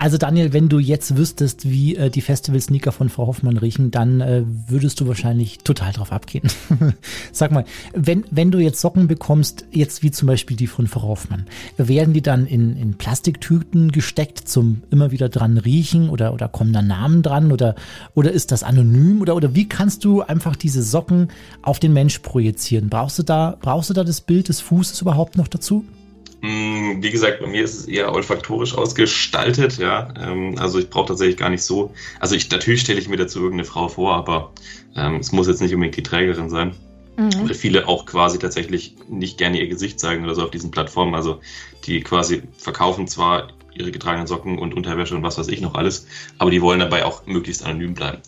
Also 0.00 0.16
Daniel, 0.16 0.52
wenn 0.52 0.68
du 0.68 0.78
jetzt 0.78 1.16
wüsstest, 1.16 1.68
wie 1.68 1.96
äh, 1.96 2.08
die 2.08 2.20
Festival-Sneaker 2.20 2.92
von 2.92 3.08
Frau 3.08 3.26
Hoffmann 3.26 3.56
riechen, 3.56 3.90
dann 3.90 4.20
äh, 4.20 4.44
würdest 4.46 5.00
du 5.00 5.08
wahrscheinlich 5.08 5.58
total 5.58 5.92
drauf 5.92 6.12
abgehen. 6.12 6.48
Sag 7.32 7.50
mal, 7.50 7.64
wenn, 7.94 8.24
wenn 8.30 8.52
du 8.52 8.58
jetzt 8.58 8.80
Socken 8.80 9.08
bekommst, 9.08 9.66
jetzt 9.72 10.04
wie 10.04 10.12
zum 10.12 10.28
Beispiel 10.28 10.56
die 10.56 10.68
von 10.68 10.86
Frau 10.86 11.02
Hoffmann, 11.02 11.46
werden 11.78 12.14
die 12.14 12.22
dann 12.22 12.46
in, 12.46 12.76
in 12.76 12.94
Plastiktüten 12.94 13.90
gesteckt 13.90 14.48
zum 14.48 14.82
immer 14.90 15.10
wieder 15.10 15.28
dran 15.28 15.58
riechen 15.58 16.10
oder, 16.10 16.32
oder 16.32 16.46
kommen 16.46 16.72
da 16.72 16.80
Namen 16.80 17.22
dran 17.22 17.50
oder, 17.50 17.74
oder 18.14 18.30
ist 18.30 18.52
das 18.52 18.62
anonym 18.62 19.20
oder, 19.20 19.34
oder 19.34 19.56
wie 19.56 19.68
kannst 19.68 20.04
du 20.04 20.22
einfach 20.22 20.54
diese 20.54 20.84
Socken 20.84 21.28
auf 21.62 21.80
den 21.80 21.92
Mensch 21.92 22.20
projizieren? 22.20 22.88
Brauchst 22.88 23.18
du 23.18 23.24
da, 23.24 23.56
brauchst 23.60 23.90
du 23.90 23.94
da 23.94 24.04
das 24.04 24.20
Bild 24.20 24.48
des 24.48 24.60
Fußes 24.60 25.00
überhaupt 25.02 25.36
noch 25.36 25.48
dazu? 25.48 25.84
Mm, 26.40 27.02
Wie 27.02 27.10
gesagt, 27.10 27.40
bei 27.40 27.46
mir 27.46 27.64
ist 27.64 27.74
es 27.74 27.86
eher 27.86 28.12
olfaktorisch 28.12 28.74
ausgestaltet, 28.76 29.78
ja. 29.78 30.08
Ähm, 30.20 30.56
Also 30.58 30.78
ich 30.78 30.88
brauche 30.90 31.08
tatsächlich 31.08 31.36
gar 31.36 31.50
nicht 31.50 31.62
so. 31.62 31.92
Also 32.20 32.34
ich 32.36 32.50
natürlich 32.50 32.82
stelle 32.82 33.00
ich 33.00 33.08
mir 33.08 33.16
dazu 33.16 33.40
irgendeine 33.40 33.64
Frau 33.64 33.88
vor, 33.88 34.14
aber 34.14 34.52
ähm, 34.96 35.16
es 35.16 35.32
muss 35.32 35.48
jetzt 35.48 35.60
nicht 35.60 35.74
unbedingt 35.74 35.96
die 35.96 36.02
Trägerin 36.02 36.48
sein. 36.50 36.74
Weil 37.16 37.54
viele 37.54 37.88
auch 37.88 38.06
quasi 38.06 38.38
tatsächlich 38.38 38.94
nicht 39.08 39.38
gerne 39.38 39.60
ihr 39.60 39.66
Gesicht 39.66 39.98
zeigen 39.98 40.22
oder 40.22 40.36
so 40.36 40.44
auf 40.44 40.50
diesen 40.52 40.70
Plattformen. 40.70 41.16
Also 41.16 41.40
die 41.84 42.00
quasi 42.00 42.42
verkaufen 42.58 43.08
zwar 43.08 43.48
ihre 43.74 43.90
getragenen 43.90 44.28
Socken 44.28 44.58
und 44.58 44.72
Unterwäsche 44.74 45.16
und 45.16 45.24
was 45.24 45.36
weiß 45.38 45.48
ich 45.48 45.60
noch 45.60 45.74
alles, 45.74 46.06
aber 46.38 46.50
die 46.52 46.62
wollen 46.62 46.78
dabei 46.78 47.04
auch 47.04 47.26
möglichst 47.26 47.64
anonym 47.64 47.94
bleiben. 47.94 48.18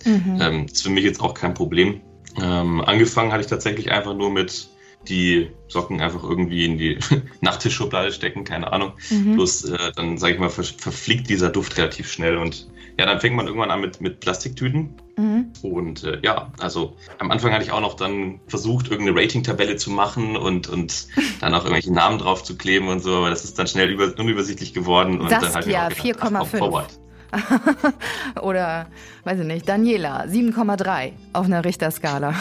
Ähm, 0.41 0.67
ist 0.67 0.83
für 0.83 0.91
mich 0.91 1.05
jetzt 1.05 1.21
auch 1.21 1.35
kein 1.35 1.55
Problem. 1.55 2.01
Ähm, 2.41 2.81
angefangen 2.81 3.31
hatte 3.33 3.43
ich 3.43 3.49
tatsächlich 3.49 3.91
einfach 3.93 4.15
nur 4.15 4.31
mit 4.31 4.69
die 5.09 5.51
Socken 5.69 6.01
einfach 6.01 6.23
irgendwie 6.23 6.65
in 6.65 6.79
die 6.79 6.99
Nachttischschublade 7.41 8.13
stecken, 8.13 8.45
keine 8.45 8.73
Ahnung. 8.73 8.93
Bloß 9.09 9.65
äh, 9.65 9.93
dann, 9.97 10.19
sage 10.19 10.35
ich 10.35 10.41
mal, 10.41 10.51
ver 10.51 10.65
verfliegt 10.65 11.29
dieser 11.29 11.51
Duft 11.51 11.77
relativ 11.79 12.11
schnell 12.11 12.37
und 12.37 12.69
ja, 12.99 13.07
dann 13.07 13.21
fängt 13.21 13.35
man 13.35 13.47
irgendwann 13.47 13.71
an 13.71 13.81
mit, 13.81 14.01
mit 14.03 14.21
Plastiktüten. 14.21 14.95
Mhm. 15.17 15.53
Und 15.63 16.05
äh, 16.05 16.19
ja, 16.23 16.53
also 16.59 16.97
am 17.19 17.31
Anfang 17.31 17.53
hatte 17.53 17.65
ich 17.65 17.73
auch 17.73 17.81
noch 17.81 17.95
dann 17.95 18.41
versucht, 18.47 18.91
irgendeine 18.91 19.19
Rating-Tabelle 19.19 19.77
zu 19.77 19.91
machen 19.91 20.37
und, 20.37 20.69
und 20.69 21.07
dann 21.41 21.55
auch 21.55 21.65
irgendwelche 21.65 21.95
Namen 21.95 22.19
drauf 22.19 22.45
zu 22.45 22.59
kleben 22.59 22.89
und 22.89 23.01
so, 23.01 23.17
aber 23.17 23.31
das 23.31 23.45
ist 23.45 23.59
dann 23.59 23.67
schnell 23.67 23.91
über, 23.91 24.13
unübersichtlich 24.19 24.75
geworden. 24.75 25.21
Und 25.21 25.31
dann 25.31 25.45
auch 25.45 25.61
gedacht, 25.61 25.95
ach, 25.99 26.05
4,5. 26.05 26.15
komm, 26.19 26.47
forward. 26.47 27.01
Oder, 28.43 28.89
weiß 29.25 29.41
ich 29.41 29.47
nicht, 29.47 29.69
Daniela, 29.69 30.25
7,3 30.25 31.13
auf 31.33 31.47
einer 31.47 31.65
Richterskala. 31.65 32.35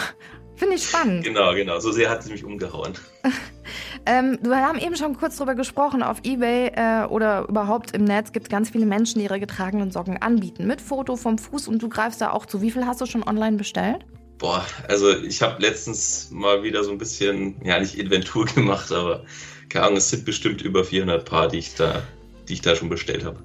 Finde 0.60 0.76
ich 0.76 0.84
spannend. 0.84 1.24
Genau, 1.24 1.54
genau. 1.54 1.80
So 1.80 1.90
sehr 1.90 2.10
hat 2.10 2.22
sie 2.22 2.30
mich 2.30 2.44
umgehauen. 2.44 2.92
Ähm, 4.06 4.38
wir 4.42 4.56
haben 4.56 4.78
eben 4.78 4.96
schon 4.96 5.14
kurz 5.16 5.36
drüber 5.36 5.54
gesprochen. 5.54 6.02
Auf 6.02 6.24
Ebay 6.24 6.72
äh, 6.74 7.04
oder 7.04 7.46
überhaupt 7.48 7.94
im 7.94 8.04
Netz 8.04 8.32
gibt 8.32 8.46
es 8.46 8.50
ganz 8.50 8.70
viele 8.70 8.86
Menschen, 8.86 9.18
die 9.18 9.26
ihre 9.26 9.38
getragenen 9.38 9.90
Socken 9.90 10.16
anbieten. 10.16 10.66
Mit 10.66 10.80
Foto 10.80 11.16
vom 11.16 11.36
Fuß 11.36 11.68
und 11.68 11.82
du 11.82 11.88
greifst 11.90 12.20
da 12.22 12.30
auch 12.30 12.46
zu. 12.46 12.62
Wie 12.62 12.70
viel 12.70 12.86
hast 12.86 13.02
du 13.02 13.06
schon 13.06 13.22
online 13.22 13.58
bestellt? 13.58 14.06
Boah, 14.38 14.64
also 14.88 15.14
ich 15.18 15.42
habe 15.42 15.60
letztens 15.60 16.30
mal 16.30 16.62
wieder 16.62 16.82
so 16.82 16.90
ein 16.92 16.98
bisschen, 16.98 17.62
ja 17.62 17.78
nicht 17.78 17.94
Inventur 17.94 18.46
gemacht, 18.54 18.90
aber 18.90 19.22
keine 19.68 19.84
Ahnung, 19.84 19.98
es 19.98 20.08
sind 20.08 20.24
bestimmt 20.24 20.62
über 20.62 20.82
400 20.82 21.24
Paar, 21.28 21.48
die 21.48 21.58
ich 21.58 21.74
da, 21.74 22.02
die 22.48 22.54
ich 22.54 22.62
da 22.62 22.74
schon 22.74 22.88
bestellt 22.88 23.24
habe. 23.24 23.38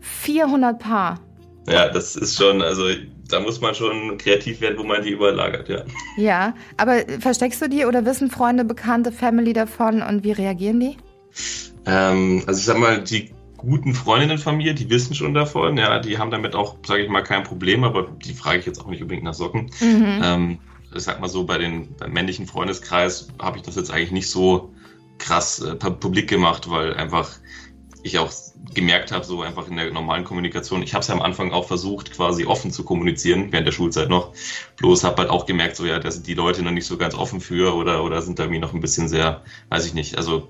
400 0.00 0.78
Paar. 0.78 1.20
Ja, 1.68 1.90
das 1.90 2.16
ist 2.16 2.38
schon, 2.38 2.62
also 2.62 2.88
da 3.28 3.40
muss 3.40 3.60
man 3.60 3.74
schon 3.74 4.16
kreativ 4.18 4.60
werden, 4.60 4.78
wo 4.78 4.84
man 4.84 5.02
die 5.02 5.10
überlagert, 5.10 5.68
ja. 5.68 5.82
Ja, 6.16 6.54
aber 6.76 7.02
versteckst 7.20 7.60
du 7.62 7.68
die 7.68 7.84
oder 7.84 8.04
wissen 8.04 8.30
Freunde, 8.30 8.64
Bekannte, 8.64 9.12
Family 9.12 9.52
davon 9.52 10.02
und 10.02 10.24
wie 10.24 10.32
reagieren 10.32 10.80
die? 10.80 10.96
Ähm, 11.86 12.42
also 12.46 12.58
ich 12.58 12.64
sag 12.64 12.78
mal, 12.78 13.02
die 13.02 13.30
guten 13.56 13.92
Freundinnen 13.92 14.38
von 14.38 14.56
mir, 14.56 14.72
die 14.72 14.88
wissen 14.88 15.14
schon 15.14 15.34
davon, 15.34 15.76
ja, 15.76 15.98
die 15.98 16.16
haben 16.16 16.30
damit 16.30 16.54
auch, 16.54 16.76
sage 16.86 17.02
ich 17.02 17.10
mal, 17.10 17.22
kein 17.22 17.42
Problem, 17.42 17.84
aber 17.84 18.08
die 18.24 18.32
frage 18.32 18.60
ich 18.60 18.66
jetzt 18.66 18.80
auch 18.80 18.88
nicht 18.88 19.02
unbedingt 19.02 19.24
nach 19.24 19.34
Socken. 19.34 19.70
Mhm. 19.80 20.20
Ähm, 20.22 20.58
ich 20.94 21.02
sag 21.02 21.20
mal 21.20 21.28
so, 21.28 21.44
bei 21.44 21.58
den 21.58 21.94
beim 21.96 22.12
männlichen 22.12 22.46
Freundeskreis 22.46 23.28
habe 23.40 23.58
ich 23.58 23.62
das 23.62 23.76
jetzt 23.76 23.90
eigentlich 23.90 24.12
nicht 24.12 24.30
so 24.30 24.72
krass 25.18 25.60
äh, 25.60 25.72
pu- 25.72 25.90
publik 25.90 26.28
gemacht, 26.28 26.70
weil 26.70 26.94
einfach 26.94 27.30
ich 28.04 28.18
auch 28.18 28.30
gemerkt 28.74 29.12
habe, 29.12 29.24
so 29.24 29.42
einfach 29.42 29.68
in 29.68 29.76
der 29.76 29.92
normalen 29.92 30.24
Kommunikation, 30.24 30.82
ich 30.82 30.94
habe 30.94 31.02
es 31.02 31.08
ja 31.08 31.14
am 31.14 31.22
Anfang 31.22 31.52
auch 31.52 31.66
versucht, 31.66 32.12
quasi 32.12 32.44
offen 32.44 32.70
zu 32.70 32.84
kommunizieren, 32.84 33.50
während 33.50 33.66
der 33.66 33.72
Schulzeit 33.72 34.08
noch. 34.08 34.32
Bloß 34.76 35.04
habe 35.04 35.22
halt 35.22 35.30
auch 35.30 35.46
gemerkt, 35.46 35.76
so 35.76 35.86
ja, 35.86 35.98
da 35.98 36.10
sind 36.10 36.26
die 36.26 36.34
Leute 36.34 36.62
noch 36.62 36.70
nicht 36.70 36.86
so 36.86 36.96
ganz 36.96 37.14
offen 37.14 37.40
für 37.40 37.74
oder, 37.74 38.04
oder 38.04 38.22
sind 38.22 38.38
da 38.38 38.44
irgendwie 38.44 38.60
noch 38.60 38.74
ein 38.74 38.80
bisschen 38.80 39.08
sehr, 39.08 39.42
weiß 39.70 39.86
ich 39.86 39.94
nicht. 39.94 40.16
Also 40.16 40.48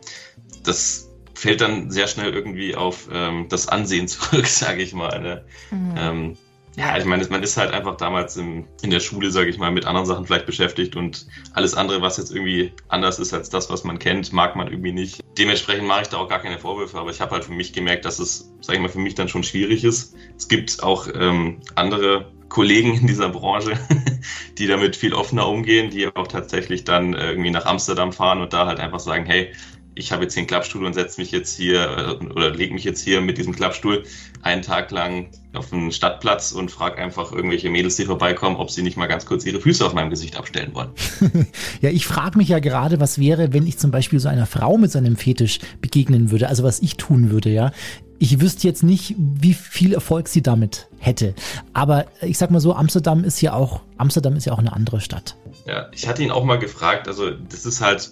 das 0.62 1.08
fällt 1.34 1.60
dann 1.60 1.90
sehr 1.90 2.08
schnell 2.08 2.34
irgendwie 2.34 2.74
auf 2.74 3.08
ähm, 3.12 3.46
das 3.48 3.68
Ansehen 3.68 4.08
zurück, 4.08 4.46
sage 4.46 4.82
ich 4.82 4.92
mal. 4.94 5.20
Ne? 5.20 5.44
Mhm. 5.70 5.94
Ähm, 5.96 6.36
ja, 6.78 6.97
ich 6.97 7.04
meine, 7.04 7.26
man 7.28 7.42
ist 7.42 7.56
halt 7.56 7.73
einfach 7.73 7.97
damals 7.97 8.37
im, 8.37 8.64
in 8.82 8.90
der 8.90 9.00
Schule, 9.00 9.32
sage 9.32 9.50
ich 9.50 9.58
mal, 9.58 9.73
mit 9.73 9.85
anderen 9.85 10.06
Sachen 10.06 10.25
vielleicht 10.25 10.47
beschäftigt 10.47 10.94
und 10.94 11.26
alles 11.52 11.75
andere, 11.75 12.02
was 12.02 12.18
jetzt 12.18 12.30
irgendwie 12.30 12.73
anders 12.87 13.18
ist 13.18 13.35
als 13.35 13.50
das, 13.50 13.68
was 13.68 13.82
man 13.82 13.99
kennt, 13.99 14.32
mag 14.32 14.54
man 14.54 14.68
irgendwie 14.68 14.92
nicht. 14.92 15.20
Dementsprechend 15.37 15.88
mache 15.88 16.02
ich 16.02 16.08
da 16.08 16.18
auch 16.18 16.28
gar 16.28 16.38
keine 16.38 16.61
Vorwürfe, 16.61 16.97
aber 16.97 17.11
ich 17.11 17.20
habe 17.20 17.32
halt 17.32 17.44
für 17.44 17.52
mich 17.52 17.73
gemerkt, 17.73 18.04
dass 18.04 18.20
es, 18.20 18.52
sage 18.61 18.76
ich 18.76 18.82
mal, 18.82 18.88
für 18.88 19.00
mich 19.00 19.16
dann 19.16 19.28
schon 19.28 19.42
schwierig 19.42 19.82
ist. 19.82 20.14
Es 20.37 20.47
gibt 20.47 20.80
auch 20.85 21.08
ähm, 21.12 21.58
andere 21.75 22.30
Kollegen 22.49 22.94
in 22.94 23.08
dieser 23.08 23.28
Branche, 23.28 23.73
die 24.58 24.68
damit 24.68 24.94
viel 24.94 25.14
offener 25.14 25.49
umgehen, 25.49 25.90
die 25.90 26.06
auch 26.06 26.28
tatsächlich 26.28 26.85
dann 26.85 27.12
äh, 27.12 27.30
irgendwie 27.30 27.50
nach 27.50 27.66
Amsterdam 27.66 28.12
fahren 28.12 28.40
und 28.40 28.52
da 28.52 28.66
halt 28.66 28.78
einfach 28.78 29.00
sagen, 29.00 29.26
hey, 29.26 29.52
ich 29.99 30.12
habe 30.12 30.23
jetzt 30.23 30.35
hier 30.35 30.43
einen 30.43 30.47
Klappstuhl 30.47 30.85
und 30.85 30.95
setze 30.95 31.21
mich 31.21 31.33
jetzt 31.33 31.57
hier 31.57 32.19
äh, 32.21 32.25
oder 32.26 32.50
lege 32.50 32.73
mich 32.73 32.85
jetzt 32.85 33.02
hier 33.02 33.21
mit 33.21 33.37
diesem 33.37 33.55
Klappstuhl 33.55 34.05
einen 34.43 34.62
Tag 34.62 34.90
lang 34.93 35.31
auf 35.52 35.73
einen 35.73 35.90
Stadtplatz 35.90 36.52
und 36.52 36.71
frage 36.71 37.02
einfach 37.02 37.33
irgendwelche 37.33 37.69
Mädels, 37.69 37.97
die 37.97 38.05
vorbeikommen, 38.05 38.57
ob 38.57 38.71
sie 38.71 38.83
nicht 38.83 38.97
mal 38.97 39.07
ganz 39.07 39.26
kurz 39.26 39.45
ihre 39.45 39.61
Füße 39.61 39.85
auf 39.85 39.95
meinem 39.95 40.11
Gesicht 40.11 40.37
abstellen 40.37 40.75
wollen. 40.75 40.90
Ja, 41.81 41.90
ich 41.90 42.07
frage 42.07 42.38
mich 42.38 42.49
ja 42.49 42.59
gerade, 42.59 43.00
was 43.00 43.19
wäre, 43.19 43.52
wenn 43.52 43.67
ich 43.67 43.78
zum 43.78 43.90
Beispiel 43.90 44.19
so 44.19 44.28
einer 44.28 44.47
Frau 44.47 44.78
mit 44.78 44.90
seinem 44.90 45.17
Fetisch 45.17 45.61
begegnen 45.81 46.31
würde, 46.31 46.49
also 46.49 46.64
was 46.64 46.81
ich 46.81 46.97
tun 46.97 47.31
würde, 47.31 47.50
ja. 47.50 47.73
Ich 48.19 48.40
wüsste 48.40 48.67
jetzt 48.67 48.83
nicht, 48.83 49.14
wie 49.17 49.55
viel 49.55 49.95
Erfolg 49.95 50.26
sie 50.26 50.43
damit 50.43 50.88
hätte. 50.99 51.35
Aber 51.73 52.07
ich 52.21 52.37
sag 52.37 52.50
mal 52.50 52.59
so, 52.59 52.75
Amsterdam 52.75 53.23
ist 53.23 53.40
ja 53.40 53.52
auch, 53.52 53.83
Amsterdam 53.97 54.35
ist 54.35 54.45
ja 54.45 54.52
auch 54.52 54.59
eine 54.59 54.73
andere 54.73 55.00
Stadt. 55.00 55.37
Ja, 55.67 55.88
ich 55.93 56.09
hatte 56.09 56.23
ihn 56.23 56.33
auch 56.33 56.45
mal 56.45 56.59
gefragt, 56.59 57.07
also 57.07 57.31
das 57.31 57.64
ist 57.64 57.81
halt, 57.81 58.11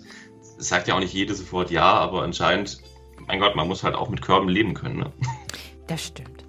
sagt 0.58 0.88
ja 0.88 0.94
auch 0.94 1.00
nicht 1.00 1.14
jede 1.14 1.34
sofort 1.34 1.70
ja, 1.70 1.84
aber 1.84 2.22
anscheinend, 2.22 2.78
mein 3.26 3.40
Gott, 3.40 3.56
man 3.56 3.68
muss 3.68 3.82
halt 3.82 3.94
auch 3.94 4.08
mit 4.08 4.22
Körben 4.22 4.48
leben 4.48 4.74
können. 4.74 4.98
Ne? 4.98 5.12
Das 5.86 6.04
stimmt. 6.04 6.44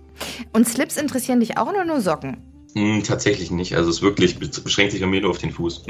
Und 0.53 0.67
Slips 0.67 0.97
interessieren 0.97 1.39
dich 1.39 1.57
auch 1.57 1.67
oder 1.67 1.85
nur 1.85 2.01
Socken? 2.01 2.37
Hm, 2.73 3.03
tatsächlich 3.03 3.51
nicht, 3.51 3.75
also 3.75 3.89
es 3.89 4.01
wirklich 4.01 4.37
beschränkt 4.39 4.91
sich 4.91 5.01
bei 5.01 5.07
mir 5.07 5.21
nur 5.21 5.31
auf 5.31 5.37
den 5.37 5.51
Fuß. 5.51 5.83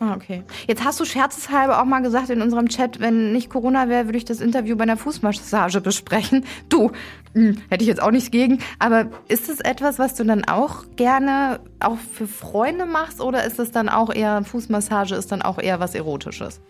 Ah, 0.00 0.14
okay. 0.14 0.42
Jetzt 0.66 0.84
hast 0.84 0.98
du 0.98 1.04
scherzeshalber 1.04 1.80
auch 1.80 1.84
mal 1.84 2.00
gesagt 2.00 2.28
in 2.28 2.42
unserem 2.42 2.68
Chat, 2.68 2.98
wenn 2.98 3.32
nicht 3.32 3.48
Corona 3.48 3.88
wäre, 3.88 4.06
würde 4.06 4.18
ich 4.18 4.24
das 4.24 4.40
Interview 4.40 4.76
bei 4.76 4.82
einer 4.82 4.96
Fußmassage 4.96 5.80
besprechen. 5.80 6.44
Du, 6.68 6.90
hm, 7.34 7.58
hätte 7.70 7.84
ich 7.84 7.88
jetzt 7.88 8.02
auch 8.02 8.10
nichts 8.10 8.30
gegen. 8.30 8.58
Aber 8.78 9.06
ist 9.28 9.48
es 9.48 9.60
etwas, 9.60 9.98
was 9.98 10.14
du 10.14 10.24
dann 10.24 10.44
auch 10.44 10.84
gerne 10.96 11.60
auch 11.78 11.98
für 11.98 12.26
Freunde 12.26 12.86
machst 12.86 13.20
oder 13.20 13.44
ist 13.44 13.58
es 13.58 13.70
dann 13.70 13.88
auch 13.88 14.12
eher, 14.12 14.42
Fußmassage 14.44 15.14
ist 15.14 15.30
dann 15.30 15.42
auch 15.42 15.58
eher 15.58 15.78
was 15.78 15.94
Erotisches? 15.94 16.60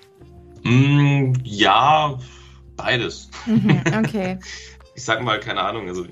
Hm, 0.64 1.34
ja, 1.44 2.18
beides. 2.76 3.30
Mhm, 3.46 3.82
okay. 4.04 4.38
ich 4.94 5.04
sag 5.04 5.22
mal, 5.22 5.40
keine 5.40 5.60
Ahnung, 5.60 5.88
also 5.88 6.06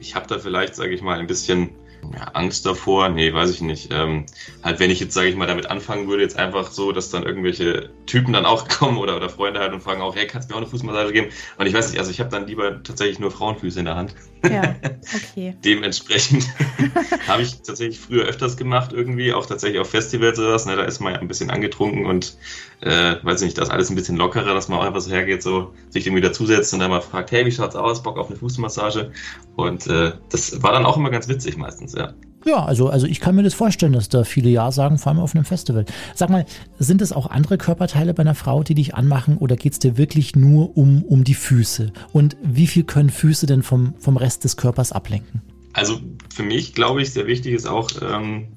ich 0.00 0.14
habe 0.14 0.26
da 0.26 0.38
vielleicht, 0.38 0.74
sage 0.74 0.94
ich 0.94 1.02
mal, 1.02 1.18
ein 1.18 1.26
bisschen 1.26 1.70
ja, 2.12 2.24
Angst 2.34 2.66
davor. 2.66 3.08
Nee, 3.08 3.32
weiß 3.32 3.50
ich 3.50 3.60
nicht. 3.60 3.92
Ähm, 3.92 4.26
halt, 4.62 4.80
wenn 4.80 4.90
ich 4.90 5.00
jetzt, 5.00 5.14
sage 5.14 5.28
ich 5.28 5.36
mal, 5.36 5.46
damit 5.46 5.70
anfangen 5.70 6.08
würde, 6.08 6.22
jetzt 6.22 6.36
einfach 6.36 6.70
so, 6.70 6.92
dass 6.92 7.10
dann 7.10 7.22
irgendwelche 7.22 7.90
Typen 8.06 8.32
dann 8.32 8.44
auch 8.44 8.68
kommen 8.80 8.98
oder, 8.98 9.16
oder 9.16 9.28
Freunde 9.28 9.60
halt 9.60 9.72
und 9.72 9.82
fragen 9.82 10.02
auch, 10.02 10.14
hey, 10.14 10.26
kannst 10.26 10.48
du 10.48 10.52
mir 10.52 10.56
auch 10.56 10.62
eine 10.62 10.70
Fußmassage 10.70 11.12
geben? 11.12 11.28
Und 11.56 11.66
ich 11.66 11.74
weiß 11.74 11.90
nicht, 11.90 11.98
also 11.98 12.10
ich 12.10 12.20
habe 12.20 12.30
dann 12.30 12.46
lieber 12.46 12.82
tatsächlich 12.82 13.18
nur 13.18 13.30
Frauenfüße 13.30 13.78
in 13.78 13.84
der 13.84 13.96
Hand. 13.96 14.14
Ja, 14.44 14.74
okay. 15.14 15.56
Dementsprechend 15.64 16.46
habe 17.28 17.42
ich 17.42 17.62
tatsächlich 17.62 17.98
früher 17.98 18.24
öfters 18.24 18.56
gemacht, 18.56 18.92
irgendwie, 18.92 19.32
auch 19.32 19.46
tatsächlich 19.46 19.80
auf 19.80 19.90
Festivals 19.90 20.38
oder 20.38 20.52
was. 20.52 20.66
Ne, 20.66 20.76
da 20.76 20.84
ist 20.84 21.00
man 21.00 21.14
ja 21.14 21.20
ein 21.20 21.28
bisschen 21.28 21.50
angetrunken 21.50 22.06
und 22.06 22.36
äh, 22.80 23.16
weiß 23.22 23.42
nicht, 23.42 23.56
das 23.56 23.68
ist 23.68 23.74
alles 23.74 23.90
ein 23.90 23.96
bisschen 23.96 24.16
lockerer, 24.16 24.52
dass 24.52 24.68
man 24.68 24.78
auch 24.78 24.84
einfach 24.84 25.00
so 25.00 25.10
hergeht, 25.10 25.42
so 25.42 25.72
sich 25.88 26.06
irgendwie 26.06 26.22
dazusetzt 26.22 26.72
und 26.74 26.80
dann 26.80 26.90
mal 26.90 27.00
fragt, 27.00 27.32
hey, 27.32 27.46
wie 27.46 27.52
schaut's 27.52 27.76
aus? 27.76 28.02
Bock 28.02 28.18
auf 28.18 28.28
eine 28.28 28.36
Fußmassage? 28.36 29.12
Und 29.56 29.86
äh, 29.86 30.12
das 30.30 30.62
war 30.62 30.72
dann 30.72 30.84
auch 30.84 30.96
immer 30.96 31.10
ganz 31.10 31.28
witzig 31.28 31.56
meistens, 31.56 31.94
ja. 31.94 32.03
Ja, 32.44 32.64
also, 32.64 32.88
also 32.88 33.06
ich 33.06 33.20
kann 33.20 33.34
mir 33.34 33.42
das 33.42 33.54
vorstellen, 33.54 33.94
dass 33.94 34.08
da 34.08 34.24
viele 34.24 34.50
Ja 34.50 34.70
sagen, 34.70 34.98
vor 34.98 35.12
allem 35.12 35.20
auf 35.20 35.34
einem 35.34 35.46
Festival. 35.46 35.86
Sag 36.14 36.28
mal, 36.28 36.44
sind 36.78 37.00
es 37.00 37.12
auch 37.12 37.30
andere 37.30 37.56
Körperteile 37.56 38.12
bei 38.12 38.20
einer 38.20 38.34
Frau, 38.34 38.62
die 38.62 38.74
dich 38.74 38.94
anmachen 38.94 39.38
oder 39.38 39.56
geht's 39.56 39.78
dir 39.78 39.96
wirklich 39.96 40.36
nur 40.36 40.76
um, 40.76 41.02
um 41.04 41.24
die 41.24 41.34
Füße? 41.34 41.92
Und 42.12 42.36
wie 42.42 42.66
viel 42.66 42.84
können 42.84 43.10
Füße 43.10 43.46
denn 43.46 43.62
vom, 43.62 43.94
vom 43.98 44.16
Rest 44.16 44.44
des 44.44 44.56
Körpers 44.56 44.92
ablenken? 44.92 45.40
Also 45.72 46.00
für 46.32 46.42
mich, 46.42 46.74
glaube 46.74 47.02
ich, 47.02 47.12
sehr 47.12 47.26
wichtig 47.26 47.54
ist 47.54 47.66
auch, 47.66 47.90
ähm, 48.02 48.48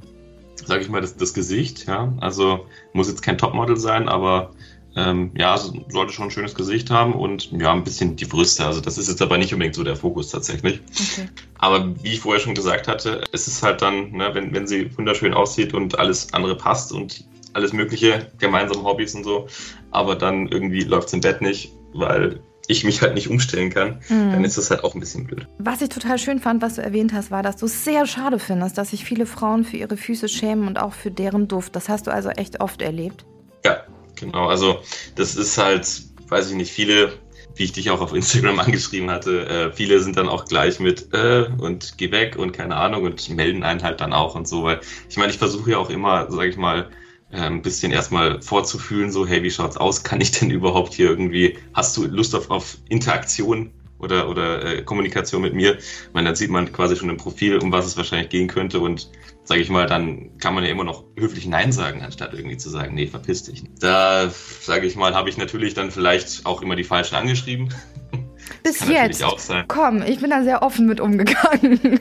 sage 0.65 0.81
ich 0.81 0.89
mal, 0.89 1.01
das, 1.01 1.15
das 1.15 1.33
Gesicht. 1.33 1.87
Ja, 1.87 2.13
also 2.19 2.65
muss 2.93 3.07
jetzt 3.07 3.21
kein 3.21 3.37
Topmodel 3.37 3.77
sein, 3.77 4.09
aber 4.09 4.51
ähm, 4.97 5.31
ja, 5.37 5.57
sollte 5.57 6.11
schon 6.11 6.25
ein 6.25 6.31
schönes 6.31 6.55
Gesicht 6.55 6.89
haben 6.89 7.13
und 7.13 7.51
ja, 7.51 7.71
ein 7.71 7.83
bisschen 7.83 8.17
die 8.17 8.25
Brüste. 8.25 8.65
Also 8.65 8.81
das 8.81 8.97
ist 8.97 9.07
jetzt 9.07 9.21
aber 9.21 9.37
nicht 9.37 9.53
unbedingt 9.53 9.75
so 9.75 9.83
der 9.83 9.95
Fokus 9.95 10.29
tatsächlich. 10.29 10.81
okay. 10.91 11.29
Aber 11.59 11.93
wie 12.03 12.13
ich 12.13 12.19
vorher 12.19 12.41
schon 12.41 12.55
gesagt 12.55 12.87
hatte, 12.87 13.23
es 13.31 13.47
ist 13.47 13.63
halt 13.63 13.81
dann, 13.81 14.11
ne, 14.11 14.29
wenn, 14.33 14.53
wenn 14.53 14.67
sie 14.67 14.95
wunderschön 14.97 15.33
aussieht 15.33 15.73
und 15.73 15.97
alles 15.99 16.33
andere 16.33 16.55
passt 16.55 16.91
und 16.91 17.25
alles 17.53 17.73
mögliche, 17.73 18.31
gemeinsame 18.37 18.83
Hobbys 18.83 19.15
und 19.15 19.23
so, 19.23 19.47
aber 19.91 20.15
dann 20.15 20.47
irgendwie 20.47 20.81
läuft's 20.81 21.13
im 21.13 21.21
Bett 21.21 21.41
nicht, 21.41 21.71
weil 21.93 22.39
ich 22.67 22.83
mich 22.83 23.01
halt 23.01 23.13
nicht 23.13 23.29
umstellen 23.29 23.69
kann, 23.69 24.01
Mhm. 24.09 24.31
dann 24.33 24.43
ist 24.43 24.57
das 24.57 24.69
halt 24.69 24.83
auch 24.83 24.93
ein 24.93 24.99
bisschen 24.99 25.25
blöd. 25.25 25.47
Was 25.57 25.81
ich 25.81 25.87
total 25.89 26.19
schön 26.19 26.39
fand, 26.39 26.61
was 26.61 26.75
du 26.75 26.81
erwähnt 26.83 27.13
hast, 27.13 27.31
war, 27.31 27.41
dass 27.41 27.55
du 27.55 27.65
es 27.65 27.85
sehr 27.85 28.05
schade 28.05 28.39
findest, 28.39 28.77
dass 28.77 28.89
sich 28.91 29.05
viele 29.05 29.25
Frauen 29.25 29.63
für 29.63 29.77
ihre 29.77 29.95
Füße 29.95 30.27
schämen 30.27 30.67
und 30.67 30.77
auch 30.77 30.93
für 30.93 31.09
deren 31.09 31.47
Duft. 31.47 31.75
Das 31.77 31.87
hast 31.87 32.07
du 32.07 32.11
also 32.11 32.29
echt 32.29 32.59
oft 32.59 32.81
erlebt. 32.81 33.25
Ja, 33.65 33.83
genau. 34.19 34.47
Also 34.47 34.79
das 35.15 35.35
ist 35.35 35.57
halt, 35.57 35.87
weiß 36.27 36.49
ich 36.51 36.57
nicht, 36.57 36.71
viele, 36.71 37.13
wie 37.57 37.63
ich 37.63 37.71
dich 37.71 37.89
auch 37.89 38.01
auf 38.01 38.13
Instagram 38.13 38.59
angeschrieben 38.59 39.09
hatte, 39.09 39.47
äh, 39.47 39.71
viele 39.71 39.99
sind 39.99 40.17
dann 40.17 40.29
auch 40.29 40.45
gleich 40.45 40.79
mit 40.79 41.13
äh, 41.13 41.47
und 41.57 41.97
geh 41.97 42.11
weg 42.11 42.35
und 42.37 42.51
keine 42.51 42.75
Ahnung 42.75 43.03
und 43.03 43.29
melden 43.29 43.63
einen 43.63 43.83
halt 43.83 44.01
dann 44.01 44.13
auch 44.13 44.35
und 44.35 44.47
so, 44.47 44.63
weil 44.63 44.81
ich 45.09 45.17
meine, 45.17 45.31
ich 45.31 45.37
versuche 45.37 45.71
ja 45.71 45.77
auch 45.77 45.89
immer, 45.89 46.31
sage 46.31 46.49
ich 46.49 46.57
mal, 46.57 46.89
äh, 47.31 47.41
ein 47.41 47.61
bisschen 47.61 47.91
erstmal 47.91 48.41
vorzufühlen, 48.41 49.11
so, 49.11 49.27
hey, 49.27 49.43
wie 49.43 49.51
schaut's 49.51 49.77
aus? 49.77 50.03
Kann 50.03 50.21
ich 50.21 50.31
denn 50.31 50.49
überhaupt 50.49 50.93
hier 50.93 51.09
irgendwie, 51.09 51.57
hast 51.73 51.97
du 51.97 52.05
Lust 52.05 52.35
auf, 52.35 52.49
auf 52.49 52.77
Interaktion 52.89 53.71
oder, 53.99 54.29
oder 54.29 54.63
äh, 54.63 54.81
Kommunikation 54.83 55.41
mit 55.41 55.53
mir? 55.53 55.77
Ich 55.77 56.13
meine, 56.13 56.27
dann 56.27 56.35
sieht 56.35 56.49
man 56.49 56.71
quasi 56.71 56.95
schon 56.95 57.09
im 57.09 57.17
Profil, 57.17 57.57
um 57.57 57.71
was 57.71 57.85
es 57.85 57.97
wahrscheinlich 57.97 58.29
gehen 58.29 58.47
könnte 58.47 58.79
und 58.79 59.09
sage 59.47 59.61
ich 59.61 59.69
mal, 59.69 59.87
dann 59.87 60.37
kann 60.39 60.53
man 60.53 60.65
ja 60.65 60.69
immer 60.69 60.83
noch 60.83 61.05
höflich 61.17 61.47
Nein 61.47 61.71
sagen, 61.71 62.03
anstatt 62.03 62.33
irgendwie 62.33 62.57
zu 62.57 62.69
sagen, 62.69 62.93
nee, 62.95 63.07
verpiss 63.07 63.43
dich. 63.43 63.63
Da, 63.79 64.29
sage 64.29 64.85
ich 64.85 64.95
mal, 64.97 65.15
habe 65.15 65.29
ich 65.29 65.37
natürlich 65.37 65.73
dann 65.73 65.89
vielleicht 65.89 66.45
auch 66.45 66.61
immer 66.61 66.75
die 66.75 66.83
Falschen 66.83 67.15
angeschrieben. 67.15 67.69
Bis 68.63 68.79
kann 68.79 68.91
jetzt. 68.91 69.23
auch 69.23 69.39
sein. 69.39 69.65
Komm, 69.67 70.01
ich 70.01 70.19
bin 70.19 70.29
da 70.29 70.43
sehr 70.43 70.63
offen 70.63 70.85
mit 70.85 70.99
umgegangen. 70.99 71.99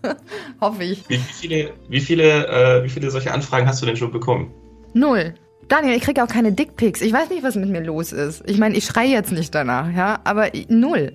Hoffe 0.60 0.84
ich. 0.84 1.08
Wie, 1.08 1.18
viele, 1.18 1.72
wie, 1.88 2.00
viele, 2.00 2.46
äh, 2.48 2.84
wie 2.84 2.88
viele 2.88 3.10
solche 3.10 3.32
Anfragen 3.32 3.66
hast 3.66 3.80
du 3.80 3.86
denn 3.86 3.96
schon 3.96 4.10
bekommen? 4.10 4.52
Null. 4.92 5.34
Daniel, 5.68 5.96
ich 5.96 6.02
kriege 6.02 6.22
auch 6.24 6.28
keine 6.28 6.52
Dickpics. 6.52 7.00
Ich 7.00 7.12
weiß 7.12 7.30
nicht, 7.30 7.42
was 7.42 7.54
mit 7.54 7.68
mir 7.68 7.82
los 7.82 8.12
ist. 8.12 8.42
Ich 8.46 8.58
meine, 8.58 8.76
ich 8.76 8.86
schreie 8.86 9.10
jetzt 9.10 9.32
nicht 9.32 9.54
danach, 9.54 9.92
ja, 9.94 10.18
aber 10.24 10.50
null. 10.68 11.12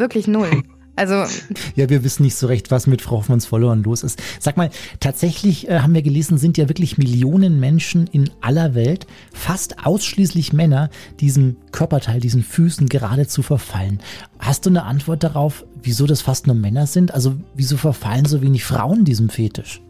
Wirklich 0.00 0.26
null. 0.26 0.62
Also, 0.96 1.24
Ja, 1.76 1.90
wir 1.90 2.02
wissen 2.04 2.22
nicht 2.22 2.36
so 2.36 2.46
recht, 2.46 2.70
was 2.70 2.86
mit 2.86 3.02
Frau 3.02 3.18
Hoffmanns 3.18 3.44
Followern 3.44 3.82
los 3.82 4.02
ist. 4.02 4.18
Sag 4.38 4.56
mal, 4.56 4.70
tatsächlich 4.98 5.68
äh, 5.68 5.80
haben 5.80 5.92
wir 5.92 6.00
gelesen, 6.00 6.38
sind 6.38 6.56
ja 6.56 6.70
wirklich 6.70 6.96
Millionen 6.96 7.60
Menschen 7.60 8.06
in 8.06 8.30
aller 8.40 8.74
Welt, 8.74 9.06
fast 9.30 9.84
ausschließlich 9.84 10.54
Männer, 10.54 10.88
diesem 11.20 11.56
Körperteil, 11.70 12.18
diesen 12.18 12.42
Füßen 12.42 12.88
geradezu 12.88 13.42
verfallen. 13.42 14.00
Hast 14.38 14.64
du 14.64 14.70
eine 14.70 14.84
Antwort 14.84 15.22
darauf, 15.22 15.66
wieso 15.82 16.06
das 16.06 16.22
fast 16.22 16.46
nur 16.46 16.56
Männer 16.56 16.86
sind? 16.86 17.12
Also 17.12 17.36
wieso 17.54 17.76
verfallen 17.76 18.24
so 18.24 18.40
wenig 18.40 18.64
Frauen 18.64 19.04
diesem 19.04 19.28
Fetisch? 19.28 19.82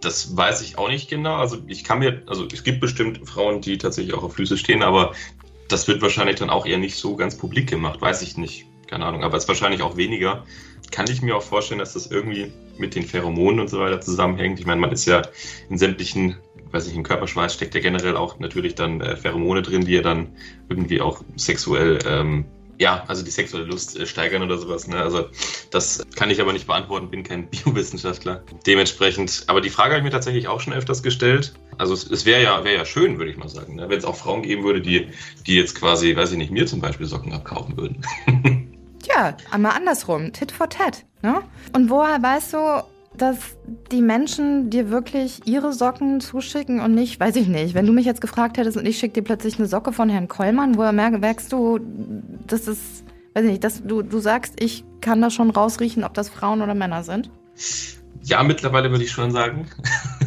Das 0.00 0.36
weiß 0.36 0.62
ich 0.62 0.78
auch 0.78 0.88
nicht 0.88 1.08
genau. 1.08 1.36
Also 1.36 1.58
ich 1.68 1.84
kann 1.84 2.00
mir, 2.00 2.22
also 2.26 2.48
es 2.52 2.64
gibt 2.64 2.80
bestimmt 2.80 3.28
Frauen, 3.28 3.60
die 3.60 3.78
tatsächlich 3.78 4.14
auch 4.14 4.24
auf 4.24 4.34
Füße 4.34 4.58
stehen, 4.58 4.82
aber 4.82 5.12
das 5.68 5.86
wird 5.86 6.02
wahrscheinlich 6.02 6.36
dann 6.36 6.50
auch 6.50 6.66
eher 6.66 6.78
nicht 6.78 6.96
so 6.96 7.14
ganz 7.14 7.36
publik 7.36 7.70
gemacht, 7.70 8.00
weiß 8.00 8.22
ich 8.22 8.36
nicht. 8.36 8.66
Keine 8.86 9.06
Ahnung, 9.06 9.24
aber 9.24 9.36
es 9.36 9.44
ist 9.44 9.48
wahrscheinlich 9.48 9.82
auch 9.82 9.96
weniger. 9.96 10.44
Kann 10.90 11.06
ich 11.08 11.22
mir 11.22 11.36
auch 11.36 11.42
vorstellen, 11.42 11.78
dass 11.78 11.94
das 11.94 12.06
irgendwie 12.06 12.52
mit 12.78 12.94
den 12.94 13.04
Pheromonen 13.04 13.60
und 13.60 13.68
so 13.68 13.80
weiter 13.80 14.00
zusammenhängt. 14.00 14.60
Ich 14.60 14.66
meine, 14.66 14.80
man 14.80 14.92
ist 14.92 15.06
ja 15.06 15.22
in 15.70 15.78
sämtlichen, 15.78 16.36
weiß 16.70 16.86
ich, 16.88 16.94
im 16.94 17.02
Körperschweiß 17.02 17.54
steckt 17.54 17.74
ja 17.74 17.80
generell 17.80 18.16
auch 18.16 18.38
natürlich 18.38 18.74
dann 18.74 19.00
äh, 19.00 19.16
Pheromone 19.16 19.62
drin, 19.62 19.84
die 19.84 19.92
ja 19.92 20.02
dann 20.02 20.36
irgendwie 20.68 21.00
auch 21.00 21.22
sexuell, 21.36 21.98
ähm, 22.06 22.44
ja, 22.78 23.04
also 23.06 23.24
die 23.24 23.30
sexuelle 23.30 23.66
Lust 23.66 23.98
äh, 23.98 24.06
steigern 24.06 24.42
oder 24.42 24.58
sowas. 24.58 24.88
Ne? 24.88 24.96
Also 24.96 25.26
das 25.70 26.04
kann 26.16 26.30
ich 26.30 26.40
aber 26.40 26.52
nicht 26.52 26.66
beantworten, 26.66 27.10
bin 27.10 27.22
kein 27.22 27.46
Biowissenschaftler. 27.50 28.42
Dementsprechend, 28.66 29.44
aber 29.46 29.60
die 29.60 29.70
Frage 29.70 29.94
habe 29.94 29.98
ich 29.98 30.04
mir 30.04 30.10
tatsächlich 30.10 30.48
auch 30.48 30.60
schon 30.60 30.72
öfters 30.72 31.02
gestellt. 31.02 31.54
Also 31.78 31.94
es, 31.94 32.10
es 32.10 32.26
wäre 32.26 32.42
ja, 32.42 32.64
wäre 32.64 32.76
ja 32.76 32.84
schön, 32.84 33.18
würde 33.18 33.30
ich 33.30 33.36
mal 33.36 33.48
sagen, 33.48 33.76
ne? 33.76 33.88
wenn 33.88 33.98
es 33.98 34.04
auch 34.04 34.16
Frauen 34.16 34.42
geben 34.42 34.64
würde, 34.64 34.80
die, 34.80 35.08
die 35.46 35.56
jetzt 35.56 35.76
quasi, 35.76 36.16
weiß 36.16 36.32
ich 36.32 36.38
nicht, 36.38 36.50
mir 36.50 36.66
zum 36.66 36.80
Beispiel 36.80 37.06
Socken 37.06 37.32
abkaufen 37.32 37.76
würden. 37.76 38.04
ja, 39.06 39.36
einmal 39.50 39.72
andersrum. 39.72 40.32
Tit 40.32 40.52
for 40.52 40.68
tat. 40.68 41.04
Ne? 41.22 41.42
Und 41.72 41.90
woher 41.90 42.22
weißt 42.22 42.52
du, 42.52 42.82
dass 43.16 43.38
die 43.92 44.02
Menschen 44.02 44.70
dir 44.70 44.90
wirklich 44.90 45.42
ihre 45.46 45.72
Socken 45.72 46.20
zuschicken 46.20 46.80
und 46.80 46.94
nicht, 46.94 47.20
weiß 47.20 47.36
ich 47.36 47.46
nicht, 47.48 47.74
wenn 47.74 47.86
du 47.86 47.92
mich 47.92 48.06
jetzt 48.06 48.20
gefragt 48.20 48.58
hättest 48.58 48.76
und 48.76 48.86
ich 48.86 48.98
schicke 48.98 49.14
dir 49.14 49.22
plötzlich 49.22 49.58
eine 49.58 49.68
Socke 49.68 49.92
von 49.92 50.08
Herrn 50.08 50.28
Kollmann, 50.28 50.76
woher 50.76 50.92
merk, 50.92 51.20
merkst 51.20 51.52
du, 51.52 51.78
dass 52.46 52.66
es, 52.66 53.04
weiß 53.34 53.44
ich 53.44 53.50
nicht, 53.52 53.64
dass 53.64 53.82
du, 53.84 54.02
du 54.02 54.18
sagst, 54.18 54.60
ich 54.60 54.84
kann 55.00 55.20
da 55.20 55.30
schon 55.30 55.50
rausriechen, 55.50 56.02
ob 56.02 56.14
das 56.14 56.28
Frauen 56.28 56.62
oder 56.62 56.74
Männer 56.74 57.04
sind? 57.04 57.30
Ja, 58.22 58.42
mittlerweile 58.42 58.90
würde 58.90 59.04
ich 59.04 59.12
schon 59.12 59.30
sagen. 59.30 59.66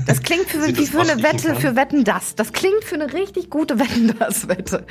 Das 0.08 0.22
klingt 0.24 0.50
für, 0.50 0.65
wie 0.78 0.86
für 0.86 1.02
eine 1.02 1.22
Wette 1.22 1.50
kann? 1.50 1.58
für 1.58 1.76
Wetten 1.76 2.04
das. 2.04 2.36
Das 2.36 2.54
klingt 2.54 2.84
für 2.84 2.96
eine 2.96 3.13
richtig 3.13 3.50
gute 3.50 3.78
Wetten 3.80 4.15
das 4.17 4.48
Wette. 4.48 4.86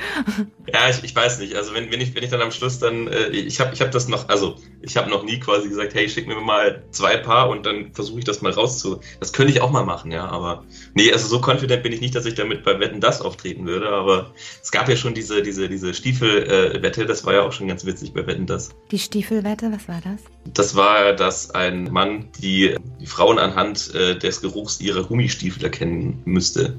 Ja, 0.71 0.89
ich, 0.89 1.03
ich 1.03 1.15
weiß 1.15 1.39
nicht. 1.39 1.55
Also 1.55 1.73
wenn, 1.73 1.91
wenn 1.91 1.99
ich 1.99 2.15
wenn 2.15 2.23
ich 2.23 2.29
dann 2.29 2.41
am 2.41 2.51
Schluss 2.51 2.79
dann 2.79 3.07
äh, 3.07 3.27
ich 3.29 3.59
habe 3.59 3.73
ich 3.73 3.81
habe 3.81 3.91
das 3.91 4.07
noch 4.07 4.29
also 4.29 4.55
ich 4.81 4.95
habe 4.95 5.09
noch 5.09 5.23
nie 5.23 5.39
quasi 5.39 5.67
gesagt, 5.67 5.93
hey, 5.95 6.07
schick 6.07 6.27
mir 6.27 6.35
mal 6.35 6.83
zwei 6.91 7.17
Paar 7.17 7.49
und 7.49 7.65
dann 7.65 7.93
versuche 7.93 8.19
ich 8.19 8.25
das 8.25 8.41
mal 8.41 8.51
rauszu. 8.51 9.01
Das 9.19 9.33
könnte 9.33 9.51
ich 9.51 9.61
auch 9.61 9.71
mal 9.71 9.83
machen, 9.83 10.11
ja, 10.11 10.25
aber 10.25 10.63
nee, 10.93 11.11
also 11.11 11.27
so 11.27 11.41
confident 11.41 11.83
bin 11.83 11.91
ich 11.91 12.01
nicht, 12.01 12.15
dass 12.15 12.25
ich 12.25 12.35
damit 12.35 12.63
bei 12.63 12.79
Wetten 12.79 13.01
das 13.01 13.21
auftreten 13.21 13.65
würde, 13.65 13.89
aber 13.89 14.31
es 14.61 14.71
gab 14.71 14.87
ja 14.87 14.95
schon 14.95 15.13
diese 15.13 15.41
diese 15.41 15.67
diese 15.67 15.93
Stiefel 15.93 16.47
Wette, 16.81 17.05
das 17.05 17.25
war 17.25 17.33
ja 17.33 17.41
auch 17.41 17.51
schon 17.51 17.67
ganz 17.67 17.85
witzig 17.85 18.13
bei 18.13 18.25
Wetten 18.27 18.45
das. 18.45 18.69
Die 18.91 18.99
Stiefelwette, 18.99 19.71
was 19.71 19.87
war 19.87 20.01
das? 20.03 20.21
Das 20.53 20.75
war, 20.75 21.13
dass 21.13 21.51
ein 21.51 21.85
Mann 21.91 22.29
die, 22.39 22.75
die 22.99 23.05
Frauen 23.05 23.39
anhand 23.39 23.93
äh, 23.93 24.17
des 24.17 24.41
Geruchs 24.41 24.79
ihrer 24.79 25.06
Gummistiefel 25.07 25.63
erkennen 25.63 26.21
müsste. 26.25 26.77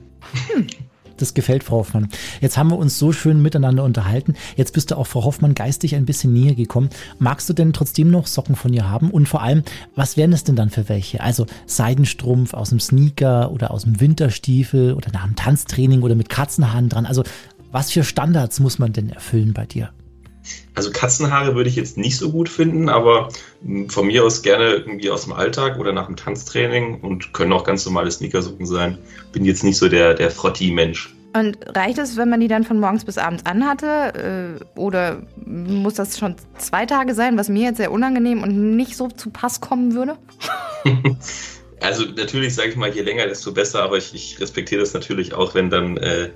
Das 1.19 1.35
gefällt 1.35 1.65
Frau 1.65 1.79
Hoffmann. 1.79 2.09
Jetzt 2.41 2.57
haben 2.57 2.71
wir 2.71 2.79
uns 2.79 2.99
so 2.99 3.13
schön 3.13 3.43
miteinander 3.43 3.83
unterhalten. 3.83 4.35
Jetzt 4.57 4.73
bist 4.73 4.91
du 4.91 4.97
auch 4.97 5.07
Frau 5.07 5.25
Hoffmann 5.25 5.55
geistig 5.55 5.97
ein 5.97 6.07
bisschen 6.07 6.33
näher 6.33 6.55
gekommen. 6.55 6.91
Magst 7.19 7.49
du 7.49 7.55
denn 7.55 7.73
trotzdem 7.73 8.11
noch 8.11 8.27
Socken 8.29 8.55
von 8.55 8.73
ihr 8.73 8.89
haben? 8.89 9.11
Und 9.11 9.29
vor 9.29 9.43
allem, 9.43 9.65
was 9.97 10.17
wären 10.17 10.33
es 10.33 10.45
denn 10.45 10.55
dann 10.55 10.71
für 10.71 10.89
welche? 10.89 11.21
Also 11.21 11.47
Seidenstrumpf 11.67 12.55
aus 12.55 12.71
dem 12.71 12.79
Sneaker 12.79 13.51
oder 13.51 13.73
aus 13.73 13.83
dem 13.83 14.01
Winterstiefel 14.01 14.95
oder 14.95 15.11
nach 15.13 15.25
dem 15.25 15.35
Tanztraining 15.35 16.03
oder 16.03 16.15
mit 16.15 16.29
Katzenhaaren 16.29 16.89
dran? 16.89 17.05
Also 17.05 17.25
was 17.73 17.91
für 17.91 18.05
Standards 18.05 18.61
muss 18.61 18.79
man 18.79 18.93
denn 18.93 19.11
erfüllen 19.11 19.53
bei 19.53 19.67
dir? 19.67 19.91
Also 20.75 20.91
Katzenhaare 20.93 21.55
würde 21.55 21.69
ich 21.69 21.77
jetzt 21.77 21.97
nicht 21.97 22.17
so 22.17 22.31
gut 22.31 22.49
finden, 22.49 22.89
aber 22.89 23.29
mh, 23.63 23.91
von 23.91 24.07
mir 24.07 24.25
aus 24.25 24.43
gerne 24.43 24.71
irgendwie 24.73 25.11
aus 25.11 25.25
dem 25.25 25.33
Alltag 25.33 25.79
oder 25.79 25.93
nach 25.93 26.07
dem 26.07 26.17
Tanztraining 26.17 27.01
und 27.01 27.33
können 27.33 27.53
auch 27.53 27.65
ganz 27.65 27.85
normale 27.85 28.11
Sneakersocken 28.11 28.67
sein. 28.67 28.99
Bin 29.33 29.45
jetzt 29.45 29.65
nicht 29.65 29.79
so 29.79 29.89
der, 29.89 30.15
der 30.15 30.31
Frotti-Mensch. 30.31 31.15
Und 31.35 31.59
reicht 31.77 31.99
es, 31.99 32.17
wenn 32.17 32.31
man 32.31 32.41
die 32.41 32.49
dann 32.49 32.65
von 32.65 32.81
morgens 32.81 33.05
bis 33.05 33.19
abends 33.19 33.45
anhatte? 33.45 34.59
Äh, 34.59 34.79
oder 34.79 35.23
muss 35.45 35.95
das 35.95 36.19
schon 36.19 36.37
zwei 36.57 36.87
Tage 36.87 37.15
sein, 37.15 37.37
was 37.37 37.49
mir 37.49 37.65
jetzt 37.65 37.77
sehr 37.77 37.93
unangenehm 37.93 38.43
und 38.43 38.77
nicht 38.77 38.97
so 38.97 39.09
zu 39.09 39.31
Pass 39.31 39.61
kommen 39.61 39.95
würde? 39.95 40.17
Also 41.81 42.05
natürlich 42.05 42.55
sage 42.55 42.71
ich 42.71 42.77
mal, 42.77 42.93
je 42.93 43.03
länger, 43.03 43.27
desto 43.27 43.53
besser, 43.53 43.83
aber 43.83 43.97
ich, 43.97 44.15
ich 44.15 44.41
respektiere 44.41 44.81
das 44.81 44.95
natürlich 44.95 45.35
auch, 45.35 45.55
wenn 45.55 45.71
dann 45.71 45.97
äh, 45.97 46.31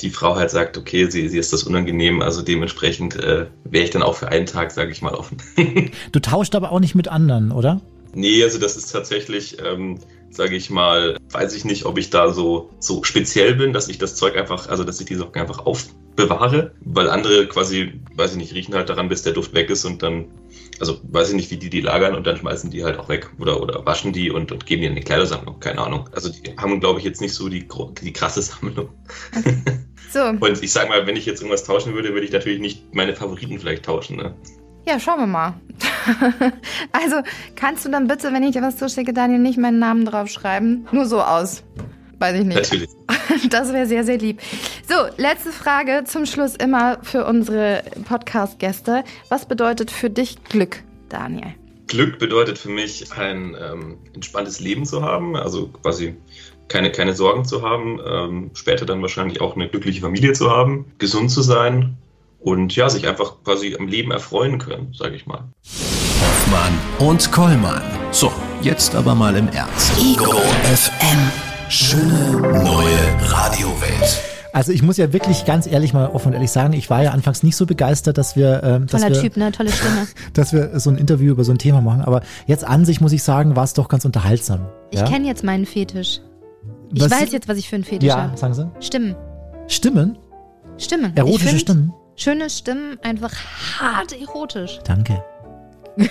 die 0.00 0.10
Frau 0.10 0.36
halt 0.36 0.50
sagt, 0.50 0.76
okay, 0.76 1.08
sie, 1.10 1.28
sie 1.28 1.38
ist 1.38 1.52
das 1.52 1.64
unangenehm, 1.64 2.22
also 2.22 2.42
dementsprechend 2.42 3.16
äh, 3.16 3.46
wäre 3.64 3.84
ich 3.84 3.90
dann 3.90 4.02
auch 4.02 4.16
für 4.16 4.28
einen 4.28 4.46
Tag, 4.46 4.70
sage 4.70 4.90
ich 4.92 5.02
mal, 5.02 5.14
offen. 5.14 5.38
Du 6.12 6.20
tauscht 6.20 6.54
aber 6.54 6.72
auch 6.72 6.80
nicht 6.80 6.94
mit 6.94 7.08
anderen, 7.08 7.52
oder? 7.52 7.80
Nee, 8.14 8.42
also 8.42 8.58
das 8.58 8.76
ist 8.76 8.92
tatsächlich, 8.92 9.56
ähm, 9.64 9.98
sage 10.36 10.56
ich 10.56 10.70
mal, 10.70 11.16
weiß 11.30 11.54
ich 11.54 11.64
nicht, 11.64 11.84
ob 11.84 11.98
ich 11.98 12.10
da 12.10 12.30
so, 12.30 12.70
so 12.80 13.02
speziell 13.04 13.54
bin, 13.54 13.72
dass 13.72 13.88
ich 13.88 13.98
das 13.98 14.16
Zeug 14.16 14.36
einfach, 14.36 14.68
also 14.68 14.84
dass 14.84 15.00
ich 15.00 15.06
die 15.06 15.14
Socken 15.14 15.40
einfach 15.40 15.64
aufbewahre, 15.64 16.72
weil 16.80 17.08
andere 17.08 17.46
quasi, 17.46 18.00
weiß 18.14 18.32
ich 18.32 18.36
nicht, 18.38 18.54
riechen 18.54 18.74
halt 18.74 18.88
daran, 18.88 19.08
bis 19.08 19.22
der 19.22 19.32
Duft 19.32 19.54
weg 19.54 19.70
ist 19.70 19.84
und 19.84 20.02
dann, 20.02 20.26
also 20.80 21.00
weiß 21.04 21.30
ich 21.30 21.36
nicht, 21.36 21.50
wie 21.50 21.56
die 21.56 21.70
die 21.70 21.80
lagern 21.80 22.14
und 22.14 22.26
dann 22.26 22.36
schmeißen 22.36 22.70
die 22.70 22.84
halt 22.84 22.98
auch 22.98 23.08
weg 23.08 23.30
oder, 23.38 23.60
oder 23.60 23.86
waschen 23.86 24.12
die 24.12 24.30
und, 24.30 24.50
und 24.50 24.66
geben 24.66 24.82
die 24.82 24.88
in 24.88 24.96
die 24.96 25.02
Kleidersammlung, 25.02 25.60
keine 25.60 25.80
Ahnung. 25.80 26.08
Also 26.12 26.30
die 26.30 26.56
haben, 26.56 26.80
glaube 26.80 26.98
ich, 26.98 27.04
jetzt 27.04 27.20
nicht 27.20 27.34
so 27.34 27.48
die, 27.48 27.66
die 28.02 28.12
krasse 28.12 28.42
Sammlung. 28.42 28.88
So, 30.10 30.20
Und 30.40 30.62
ich 30.62 30.72
sag 30.72 30.88
mal, 30.88 31.06
wenn 31.06 31.16
ich 31.16 31.26
jetzt 31.26 31.40
irgendwas 31.40 31.64
tauschen 31.64 31.94
würde, 31.94 32.12
würde 32.12 32.26
ich 32.26 32.32
natürlich 32.32 32.60
nicht 32.60 32.94
meine 32.94 33.14
Favoriten 33.14 33.58
vielleicht 33.58 33.84
tauschen, 33.84 34.16
ne? 34.16 34.34
Ja, 34.86 35.00
schauen 35.00 35.20
wir 35.20 35.26
mal. 35.26 35.54
also, 36.92 37.16
kannst 37.56 37.84
du 37.84 37.90
dann 37.90 38.06
bitte, 38.06 38.32
wenn 38.32 38.42
ich 38.42 38.52
dir 38.52 38.62
was 38.62 38.76
zuschicke, 38.76 39.12
Daniel, 39.12 39.40
nicht 39.40 39.58
meinen 39.58 39.78
Namen 39.78 40.04
draufschreiben? 40.04 40.86
Nur 40.92 41.06
so 41.06 41.20
aus. 41.22 41.62
Weiß 42.18 42.38
ich 42.38 42.44
nicht. 42.44 42.56
Natürlich. 42.56 42.90
Das 43.50 43.72
wäre 43.72 43.86
sehr, 43.86 44.04
sehr 44.04 44.18
lieb. 44.18 44.40
So, 44.88 44.94
letzte 45.16 45.50
Frage 45.50 46.04
zum 46.04 46.24
Schluss 46.24 46.54
immer 46.54 46.98
für 47.02 47.24
unsere 47.24 47.82
Podcast-Gäste. 48.06 49.02
Was 49.28 49.46
bedeutet 49.46 49.90
für 49.90 50.08
dich 50.08 50.42
Glück, 50.44 50.82
Daniel? 51.08 51.54
Glück 51.88 52.18
bedeutet 52.18 52.58
für 52.58 52.68
mich, 52.68 53.12
ein 53.12 53.56
ähm, 53.60 53.98
entspanntes 54.14 54.60
Leben 54.60 54.84
zu 54.84 55.02
haben, 55.02 55.36
also 55.36 55.68
quasi 55.68 56.14
keine, 56.68 56.92
keine 56.92 57.14
Sorgen 57.14 57.44
zu 57.44 57.62
haben, 57.62 58.00
ähm, 58.06 58.50
später 58.54 58.86
dann 58.86 59.02
wahrscheinlich 59.02 59.40
auch 59.40 59.56
eine 59.56 59.68
glückliche 59.68 60.00
Familie 60.00 60.32
zu 60.32 60.50
haben, 60.50 60.86
gesund 60.98 61.30
zu 61.30 61.42
sein 61.42 61.96
und 62.44 62.76
ja, 62.76 62.88
sich 62.90 63.08
einfach 63.08 63.42
quasi 63.42 63.74
am 63.78 63.88
Leben 63.88 64.10
erfreuen 64.12 64.58
können, 64.58 64.92
sage 64.92 65.16
ich 65.16 65.26
mal. 65.26 65.44
Hoffmann 66.20 67.08
und 67.08 67.32
Kollmann. 67.32 67.82
So, 68.12 68.30
jetzt 68.60 68.94
aber 68.94 69.14
mal 69.14 69.34
im 69.34 69.48
Ernst. 69.48 69.92
Ego 69.98 70.30
FM. 70.32 71.30
Schöne 71.70 72.62
neue 72.62 73.30
Radiowelt. 73.30 74.20
Also 74.52 74.70
ich 74.70 74.82
muss 74.82 74.98
ja 74.98 75.12
wirklich 75.12 75.46
ganz 75.46 75.66
ehrlich 75.66 75.94
mal 75.94 76.06
offen 76.08 76.28
und 76.28 76.34
ehrlich 76.34 76.50
sagen, 76.50 76.74
ich 76.74 76.88
war 76.90 77.02
ja 77.02 77.10
anfangs 77.10 77.42
nicht 77.42 77.56
so 77.56 77.66
begeistert, 77.66 78.18
dass 78.18 78.36
wir, 78.36 78.62
ähm, 78.62 78.86
dass 78.86 79.00
Toller 79.00 79.14
wir 79.14 79.20
Typ, 79.22 79.36
ne? 79.36 79.50
Tolle 79.50 79.72
Stimme. 79.72 80.06
dass 80.34 80.52
wir 80.52 80.78
so 80.78 80.90
ein 80.90 80.96
Interview 80.96 81.32
über 81.32 81.42
so 81.42 81.50
ein 81.50 81.58
Thema 81.58 81.80
machen. 81.80 82.02
Aber 82.02 82.20
jetzt 82.46 82.64
an 82.64 82.84
sich 82.84 83.00
muss 83.00 83.12
ich 83.12 83.22
sagen, 83.22 83.56
war 83.56 83.64
es 83.64 83.72
doch 83.72 83.88
ganz 83.88 84.04
unterhaltsam. 84.04 84.60
Ich 84.90 85.00
ja? 85.00 85.06
kenne 85.06 85.26
jetzt 85.26 85.42
meinen 85.42 85.64
Fetisch. 85.66 86.20
Ich 86.92 87.02
Was- 87.02 87.10
weiß 87.10 87.32
jetzt, 87.32 87.48
was 87.48 87.56
ich 87.56 87.68
für 87.68 87.76
einen 87.76 87.84
Fetisch 87.84 88.06
Ja, 88.06 88.24
habe. 88.24 88.36
sagen 88.36 88.54
Sie. 88.54 88.68
Stimmen. 88.80 89.16
Stimmen? 89.66 90.18
Stimmen. 90.76 91.12
ich 91.12 91.18
Erotische 91.18 91.48
find 91.48 91.60
Stimmen? 91.62 91.94
Schöne 92.16 92.48
Stimmen, 92.50 92.98
einfach 93.02 93.32
hart 93.80 94.12
erotisch. 94.18 94.78
Danke. 94.84 95.22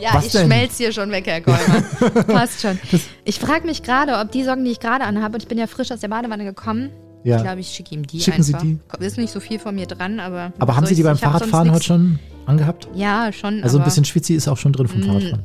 Ja, 0.00 0.14
Was 0.14 0.26
ich 0.26 0.32
denn? 0.32 0.46
schmelz 0.46 0.78
hier 0.78 0.90
schon 0.90 1.12
weg, 1.12 1.26
Herr 1.28 1.40
Kolmer. 1.40 2.24
Passt 2.26 2.60
schon. 2.60 2.76
Ich 3.24 3.38
frage 3.38 3.64
mich 3.68 3.84
gerade, 3.84 4.18
ob 4.18 4.32
die 4.32 4.42
Socken, 4.42 4.64
die 4.64 4.72
ich 4.72 4.80
gerade 4.80 5.04
anhabe, 5.04 5.34
und 5.34 5.42
ich 5.44 5.48
bin 5.48 5.58
ja 5.58 5.68
frisch 5.68 5.92
aus 5.92 6.00
der 6.00 6.08
Badewanne 6.08 6.42
gekommen, 6.44 6.90
Ja. 7.22 7.36
ich 7.36 7.42
glaube, 7.44 7.60
ich 7.60 7.68
schicke 7.68 7.94
ihm 7.94 8.04
die 8.04 8.18
Schicken 8.20 8.42
Sie 8.42 8.52
einfach. 8.52 8.66
die. 8.98 9.04
Ist 9.06 9.16
nicht 9.16 9.32
so 9.32 9.38
viel 9.38 9.60
von 9.60 9.76
mir 9.76 9.86
dran, 9.86 10.18
aber. 10.18 10.52
Aber 10.58 10.74
haben 10.74 10.86
Sie 10.86 10.96
die 10.96 11.04
beim 11.04 11.16
Fahrradfahren 11.16 11.70
heute 11.70 11.84
schon 11.84 12.18
angehabt? 12.46 12.88
Ja, 12.94 13.32
schon. 13.32 13.62
Also 13.62 13.78
ein 13.78 13.84
bisschen 13.84 14.04
Schwitzi 14.04 14.34
ist 14.34 14.48
auch 14.48 14.56
schon 14.56 14.72
drin 14.72 14.88
vom 14.88 15.02
Mm, 15.02 15.04
Fahrradfahren. 15.04 15.44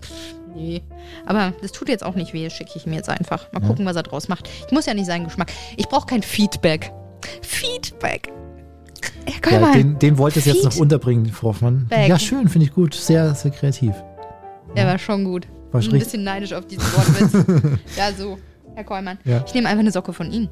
Nee. 0.55 0.81
Aber 1.27 1.53
das 1.61 1.71
tut 1.71 1.87
jetzt 1.87 2.03
auch 2.03 2.15
nicht 2.15 2.33
weh, 2.33 2.49
schicke 2.49 2.71
ich 2.77 2.87
mir 2.87 2.95
jetzt 2.95 3.09
einfach. 3.09 3.51
Mal 3.53 3.59
gucken, 3.59 3.85
was 3.85 3.95
er 3.95 4.01
draus 4.01 4.27
macht. 4.27 4.49
Ich 4.65 4.71
muss 4.71 4.87
ja 4.87 4.95
nicht 4.95 5.05
seinen 5.05 5.25
Geschmack. 5.25 5.51
Ich 5.75 5.87
brauche 5.87 6.07
kein 6.07 6.23
Feedback. 6.23 6.91
Feedback. 7.43 8.31
Ja, 9.45 9.59
Ja, 9.59 9.71
den, 9.71 9.99
den 9.99 10.17
wollte 10.17 10.39
es 10.39 10.45
jetzt 10.45 10.63
noch 10.63 10.77
unterbringen, 10.77 11.27
Frau 11.27 11.49
Hoffmann. 11.49 11.87
Ja, 12.07 12.19
schön, 12.19 12.49
finde 12.49 12.67
ich 12.67 12.73
gut. 12.73 12.93
Sehr, 12.93 13.33
sehr 13.35 13.51
kreativ. 13.51 13.93
Der 14.75 14.85
war 14.87 14.97
schon 14.97 15.23
gut. 15.23 15.47
War 15.71 15.81
Bin 15.81 15.93
ein 15.93 15.99
bisschen 15.99 16.23
neidisch 16.23 16.53
auf 16.53 16.65
diesen 16.65 16.83
Wortwitz. 16.83 17.79
ja, 17.97 18.11
so, 18.17 18.37
Herr 18.75 18.83
Kollmann. 18.83 19.17
Ja. 19.25 19.43
Ich 19.45 19.53
nehme 19.53 19.67
einfach 19.67 19.81
eine 19.81 19.91
Socke 19.91 20.13
von 20.13 20.31
Ihnen. 20.31 20.49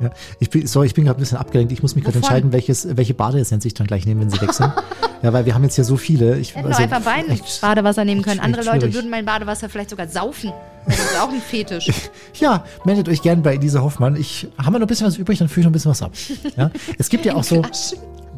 Ja. 0.00 0.10
Ich 0.40 0.50
bin, 0.50 0.66
sorry, 0.66 0.86
ich 0.86 0.94
bin 0.94 1.04
gerade 1.04 1.18
ein 1.18 1.20
bisschen 1.20 1.38
abgelenkt. 1.38 1.72
Ich 1.72 1.82
muss 1.82 1.94
mich 1.94 2.04
gerade 2.04 2.18
entscheiden, 2.18 2.52
welches, 2.52 2.96
welche 2.96 3.14
Badeessenz 3.14 3.64
ich 3.64 3.74
dann 3.74 3.86
gleich 3.86 4.06
nehme, 4.06 4.22
wenn 4.22 4.30
sie 4.30 4.40
weg 4.40 4.52
sind. 4.52 4.72
ja, 5.22 5.32
weil 5.32 5.46
wir 5.46 5.54
haben 5.54 5.62
jetzt 5.62 5.76
hier 5.76 5.84
so 5.84 5.96
viele. 5.96 6.38
Ich, 6.38 6.54
hätte 6.56 6.68
noch 6.68 6.78
einfach 6.78 7.06
echt- 7.28 7.60
Badewasser 7.60 8.04
nehmen 8.04 8.22
können. 8.22 8.40
Andere 8.40 8.64
Leute 8.64 8.80
schwierig. 8.80 8.94
würden 8.94 9.10
mein 9.10 9.24
Badewasser 9.24 9.68
vielleicht 9.68 9.90
sogar 9.90 10.08
saufen. 10.08 10.52
Das 10.86 10.98
ist 10.98 11.20
auch 11.20 11.30
ein 11.30 11.40
Fetisch. 11.40 11.90
Ja, 12.40 12.64
meldet 12.84 13.08
euch 13.08 13.22
gern 13.22 13.42
bei 13.42 13.54
Elisa 13.54 13.80
Hoffmann. 13.80 14.16
Ich 14.16 14.48
haben 14.58 14.72
wir 14.72 14.78
noch 14.80 14.86
ein 14.86 14.88
bisschen 14.88 15.06
was 15.06 15.16
übrig, 15.16 15.38
dann 15.38 15.48
führe 15.48 15.60
ich 15.60 15.64
noch 15.66 15.70
ein 15.70 15.72
bisschen 15.72 15.90
was 15.90 16.02
ab. 16.02 16.12
Ja? 16.56 16.70
Es 16.98 17.08
gibt 17.08 17.24
ja 17.24 17.34
auch 17.34 17.44
so. 17.44 17.62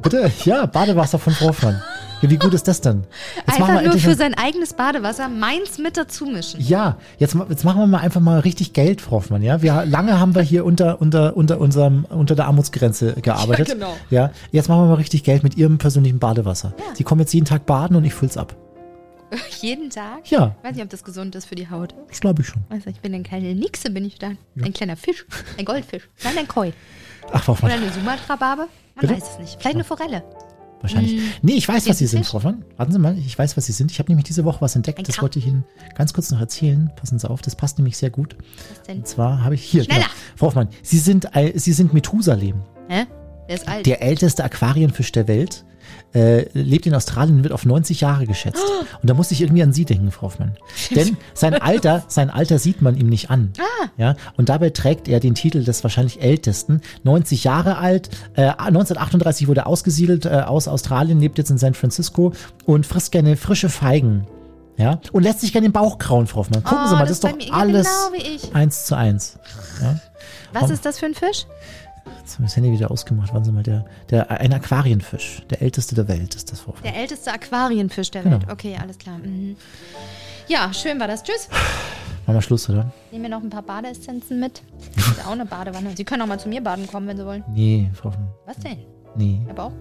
Bitte, 0.02 0.30
ja, 0.44 0.66
Badewasser 0.66 1.18
von 1.18 1.32
Frau 1.32 1.48
Hoffmann. 1.48 1.82
Ja, 2.22 2.30
wie 2.30 2.36
gut 2.36 2.54
ist 2.54 2.68
das 2.68 2.80
denn? 2.80 3.04
Jetzt 3.36 3.60
Einfach 3.60 3.82
nur 3.82 3.98
für 3.98 4.14
sein 4.14 4.34
eigenes 4.34 4.74
Badewasser 4.74 5.28
meins 5.28 5.78
mit 5.78 5.96
dazu 5.96 6.26
mischen. 6.26 6.60
Ja, 6.60 6.96
jetzt, 7.18 7.36
jetzt 7.48 7.64
machen 7.64 7.80
wir 7.80 7.86
mal 7.86 7.98
einfach 7.98 8.20
mal 8.20 8.40
richtig 8.40 8.72
Geld, 8.72 9.00
Frau 9.00 9.16
Hoffmann. 9.16 9.42
Ja, 9.42 9.62
wir, 9.62 9.84
lange 9.86 10.20
haben 10.20 10.34
wir 10.34 10.42
hier 10.42 10.64
unter, 10.64 11.00
unter, 11.00 11.36
unter 11.36 11.58
unserem, 11.60 12.04
unter 12.08 12.34
der 12.34 12.46
Armutsgrenze 12.46 13.14
gearbeitet. 13.14 13.68
Ja, 13.68 13.74
genau. 13.74 13.96
Ja, 14.10 14.30
jetzt 14.52 14.68
machen 14.68 14.82
wir 14.82 14.88
mal 14.88 14.94
richtig 14.94 15.24
Geld 15.24 15.42
mit 15.42 15.56
Ihrem 15.56 15.78
persönlichen 15.78 16.18
Badewasser. 16.18 16.74
Sie 16.94 17.04
kommen 17.04 17.20
jetzt 17.20 17.34
jeden 17.34 17.46
Tag 17.46 17.66
baden 17.66 17.96
und 17.96 18.04
ich 18.04 18.14
füll's 18.14 18.36
ab. 18.36 18.54
Jeden 19.60 19.90
Tag? 19.90 20.30
Ja, 20.30 20.54
Ich 20.58 20.64
weiß 20.68 20.74
nicht, 20.76 20.84
ob 20.84 20.90
das 20.90 21.04
gesund 21.04 21.34
ist 21.34 21.46
für 21.46 21.54
die 21.54 21.68
Haut. 21.70 21.94
das 22.08 22.20
glaube 22.20 22.42
ich 22.42 22.48
schon. 22.48 22.62
Du, 22.68 22.90
ich 22.90 23.00
bin 23.00 23.14
eine 23.14 23.22
kleine 23.22 23.54
Nixe, 23.54 23.90
bin 23.90 24.04
ich 24.04 24.18
da. 24.18 24.32
Ein 24.60 24.72
kleiner 24.72 24.96
Fisch. 24.96 25.24
Ein 25.58 25.64
Goldfisch. 25.64 26.08
Nein, 26.24 26.38
ein 26.38 26.48
Koi. 26.48 26.72
Ach, 27.32 27.42
Frau 27.42 27.52
Oder 27.54 27.74
eine 27.74 27.90
Sumatra-Barbe. 27.92 28.62
Man 28.62 28.68
Bitte? 29.00 29.14
weiß 29.14 29.30
es 29.32 29.38
nicht. 29.38 29.52
Vielleicht 29.60 29.74
eine 29.76 29.84
Forelle. 29.84 30.22
wahrscheinlich. 30.80 31.20
Nee, 31.42 31.54
ich 31.54 31.66
weiß, 31.68 31.88
was 31.88 31.98
Sie 31.98 32.06
sind? 32.06 32.24
Frau 32.24 32.34
Hoffmann. 32.34 32.64
Warten 32.76 32.92
Sie 32.92 32.98
mal, 32.98 33.16
ich 33.18 33.36
weiß, 33.38 33.56
was 33.56 33.66
Sie 33.66 33.72
sind. 33.72 33.90
Ich 33.90 33.98
habe 33.98 34.10
nämlich 34.10 34.24
diese 34.24 34.44
Woche 34.44 34.60
was 34.60 34.76
entdeckt. 34.76 34.98
Ein 34.98 35.04
Das 35.04 35.20
wollte 35.20 35.38
ich 35.38 35.46
Ihnen 35.46 35.64
ganz 35.96 36.12
kurz 36.12 36.30
noch 36.30 36.40
erzählen. 36.40 36.90
Passen 36.96 37.18
Sie 37.18 37.28
auf, 37.28 37.42
das 37.42 37.56
passt 37.56 37.78
nämlich 37.78 37.96
sehr 37.96 38.10
gut. 38.10 38.36
Was 38.70 38.82
denn? 38.82 38.98
Und 38.98 39.06
zwar 39.08 39.42
habe 39.44 39.54
ich 39.56 39.62
hier. 39.64 39.84
Schneller! 39.84 40.00
Genau. 40.04 40.10
Frau 40.36 40.46
Hoffmann, 40.46 40.68
Sie 40.82 40.98
sind, 40.98 41.34
ein- 41.34 41.58
Sie 41.58 41.72
sind 41.72 41.92
Methusalem. 41.92 42.62
Hä? 42.88 43.06
Der 43.48 43.54
ist 43.56 43.68
alt. 43.68 43.86
Der 43.86 44.02
älteste 44.02 44.44
Aquarienfisch 44.44 45.12
der 45.12 45.26
Welt. 45.28 45.64
Äh, 46.14 46.48
lebt 46.54 46.86
in 46.86 46.94
Australien 46.94 47.36
und 47.38 47.42
wird 47.42 47.52
auf 47.52 47.66
90 47.66 48.00
Jahre 48.00 48.26
geschätzt. 48.26 48.62
Und 49.02 49.10
da 49.10 49.12
musste 49.12 49.34
ich 49.34 49.42
irgendwie 49.42 49.62
an 49.62 49.74
Sie 49.74 49.84
denken, 49.84 50.10
Frau 50.10 50.28
Hoffmann. 50.28 50.56
Denn 50.94 51.18
sein 51.34 51.52
Alter, 51.60 52.04
sein 52.08 52.30
Alter 52.30 52.58
sieht 52.58 52.80
man 52.80 52.96
ihm 52.96 53.08
nicht 53.08 53.28
an. 53.30 53.52
Ah. 53.58 53.88
Ja, 53.98 54.16
und 54.36 54.48
dabei 54.48 54.70
trägt 54.70 55.08
er 55.08 55.20
den 55.20 55.34
Titel 55.34 55.62
des 55.62 55.82
wahrscheinlich 55.84 56.22
ältesten. 56.22 56.80
90 57.02 57.44
Jahre 57.44 57.76
alt, 57.76 58.08
äh, 58.34 58.46
1938 58.46 59.46
wurde 59.48 59.62
er 59.62 59.66
ausgesiedelt 59.66 60.24
äh, 60.24 60.42
aus 60.46 60.68
Australien, 60.68 61.20
lebt 61.20 61.36
jetzt 61.36 61.50
in 61.50 61.58
San 61.58 61.74
Francisco 61.74 62.32
und 62.64 62.86
frisst 62.86 63.12
gerne 63.12 63.36
frische 63.36 63.68
Feigen. 63.68 64.26
Ja, 64.78 65.00
und 65.12 65.22
lässt 65.22 65.40
sich 65.40 65.52
gerne 65.52 65.68
den 65.68 65.72
Bauch 65.72 65.98
krauen, 65.98 66.26
Frau 66.26 66.40
Hoffmann. 66.40 66.62
Gucken 66.62 66.84
Oh, 66.84 66.88
Sie 66.88 66.94
mal, 66.94 67.06
das 67.06 67.20
das 67.20 67.30
ist 67.32 67.48
doch 67.48 67.54
alles 67.54 67.86
genau 67.86 68.54
eins 68.54 68.86
zu 68.86 68.94
eins. 68.94 69.38
Ja. 69.82 70.00
Was 70.52 70.70
ist 70.70 70.84
das 70.86 70.98
für 70.98 71.06
ein 71.06 71.14
Fisch? 71.14 71.46
Jetzt 72.20 72.34
haben 72.34 72.44
wir 72.44 72.46
das 72.46 72.56
Handy 72.56 72.72
wieder 72.72 72.90
ausgemacht. 72.90 73.32
Warten 73.32 73.44
Sie 73.44 73.52
mal, 73.52 73.62
der, 73.62 73.84
der, 74.10 74.30
ein 74.30 74.52
Aquarienfisch. 74.52 75.42
Der 75.50 75.62
älteste 75.62 75.94
der 75.94 76.08
Welt 76.08 76.34
ist 76.34 76.50
das 76.52 76.60
Vorfall. 76.60 76.82
Der 76.82 76.96
älteste 76.96 77.32
Aquarienfisch 77.32 78.10
der 78.10 78.22
Genau. 78.22 78.40
Welt. 78.40 78.50
Okay, 78.50 78.76
alles 78.80 78.98
klar. 78.98 79.18
Mhm. 79.18 79.56
Ja, 80.48 80.72
schön 80.72 80.98
war 81.00 81.08
das. 81.08 81.22
Tschüss. 81.22 81.48
Machen 82.26 82.36
wir 82.38 82.42
Schluss, 82.42 82.68
oder? 82.68 82.90
Nehmen 83.12 83.24
wir 83.24 83.30
noch 83.30 83.42
ein 83.42 83.50
paar 83.50 83.62
Badeessenzen 83.62 84.40
mit. 84.40 84.62
Das 84.96 85.06
ist 85.08 85.18
ja 85.18 85.24
auch 85.26 85.30
eine 85.32 85.46
Badewanne. 85.46 85.90
Sie 85.96 86.04
können 86.04 86.22
auch 86.22 86.26
mal 86.26 86.40
zu 86.40 86.48
mir 86.48 86.60
baden 86.62 86.86
kommen, 86.86 87.06
wenn 87.08 87.16
Sie 87.16 87.24
wollen. 87.26 87.44
Nee, 87.48 87.90
Frau. 87.94 88.12
Was 88.46 88.56
denn? 88.58 88.78
Nee. 89.16 89.40
Habe 89.48 89.62
auch 89.62 89.72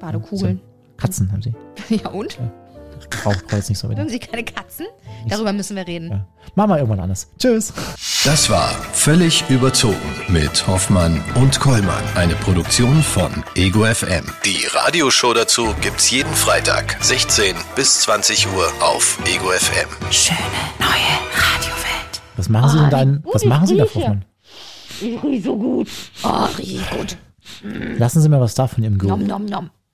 Badekugeln. 0.00 0.60
Katzen 0.96 1.30
haben 1.32 1.42
Sie. 1.42 1.54
Ja 1.96 2.08
und? 2.10 2.38
Braucht 2.38 2.50
braucht 3.10 3.52
jetzt 3.52 3.68
nicht 3.68 3.78
so 3.78 3.88
Mögen 3.88 4.00
wenig. 4.00 4.12
Sie 4.12 4.18
keine 4.18 4.44
Katzen? 4.44 4.86
Darüber 5.28 5.52
müssen 5.52 5.76
wir 5.76 5.86
reden. 5.86 6.10
Ja. 6.10 6.26
Machen 6.54 6.70
wir 6.70 6.76
irgendwann 6.78 7.00
anders. 7.00 7.28
Tschüss. 7.38 7.72
Das 8.24 8.48
war 8.50 8.70
Völlig 8.92 9.44
überzogen 9.50 9.96
mit 10.28 10.66
Hoffmann 10.66 11.22
und 11.34 11.58
Kollmann. 11.60 12.02
Eine 12.14 12.34
Produktion 12.36 13.02
von 13.02 13.44
Ego 13.54 13.84
FM. 13.84 14.24
Die 14.44 14.64
Radioshow 14.72 15.34
dazu 15.34 15.74
gibt's 15.80 16.10
jeden 16.10 16.32
Freitag, 16.34 16.96
16 17.02 17.54
bis 17.76 18.00
20 18.00 18.46
Uhr 18.54 18.66
auf 18.80 19.18
Ego 19.26 19.50
FM. 19.50 19.88
Schöne 20.10 20.38
neue 20.78 20.88
Radiowelt. 20.88 22.22
Was 22.36 22.48
machen 22.48 22.70
Sie 22.70 22.78
denn 22.78 22.90
da? 22.90 23.02
in- 23.02 23.24
Was 23.32 23.44
machen 23.44 23.66
Sie 23.66 23.76
da, 23.76 23.86
Frau 23.86 24.00
Hoffmann? 24.00 24.24
Ich 25.00 25.22
riech 25.22 25.42
so 25.44 25.56
gut. 25.56 25.88
Oh, 26.22 26.46
riech 26.58 26.80
gut. 26.90 27.16
Lassen 27.98 28.20
Sie 28.22 28.28
mir 28.28 28.40
was 28.40 28.54
da 28.54 28.66
von 28.66 28.82
Ihrem 28.82 28.96
Geruch. 28.98 29.16
Nom, 29.18 29.26
nom, 29.26 29.44
nom. 29.44 29.70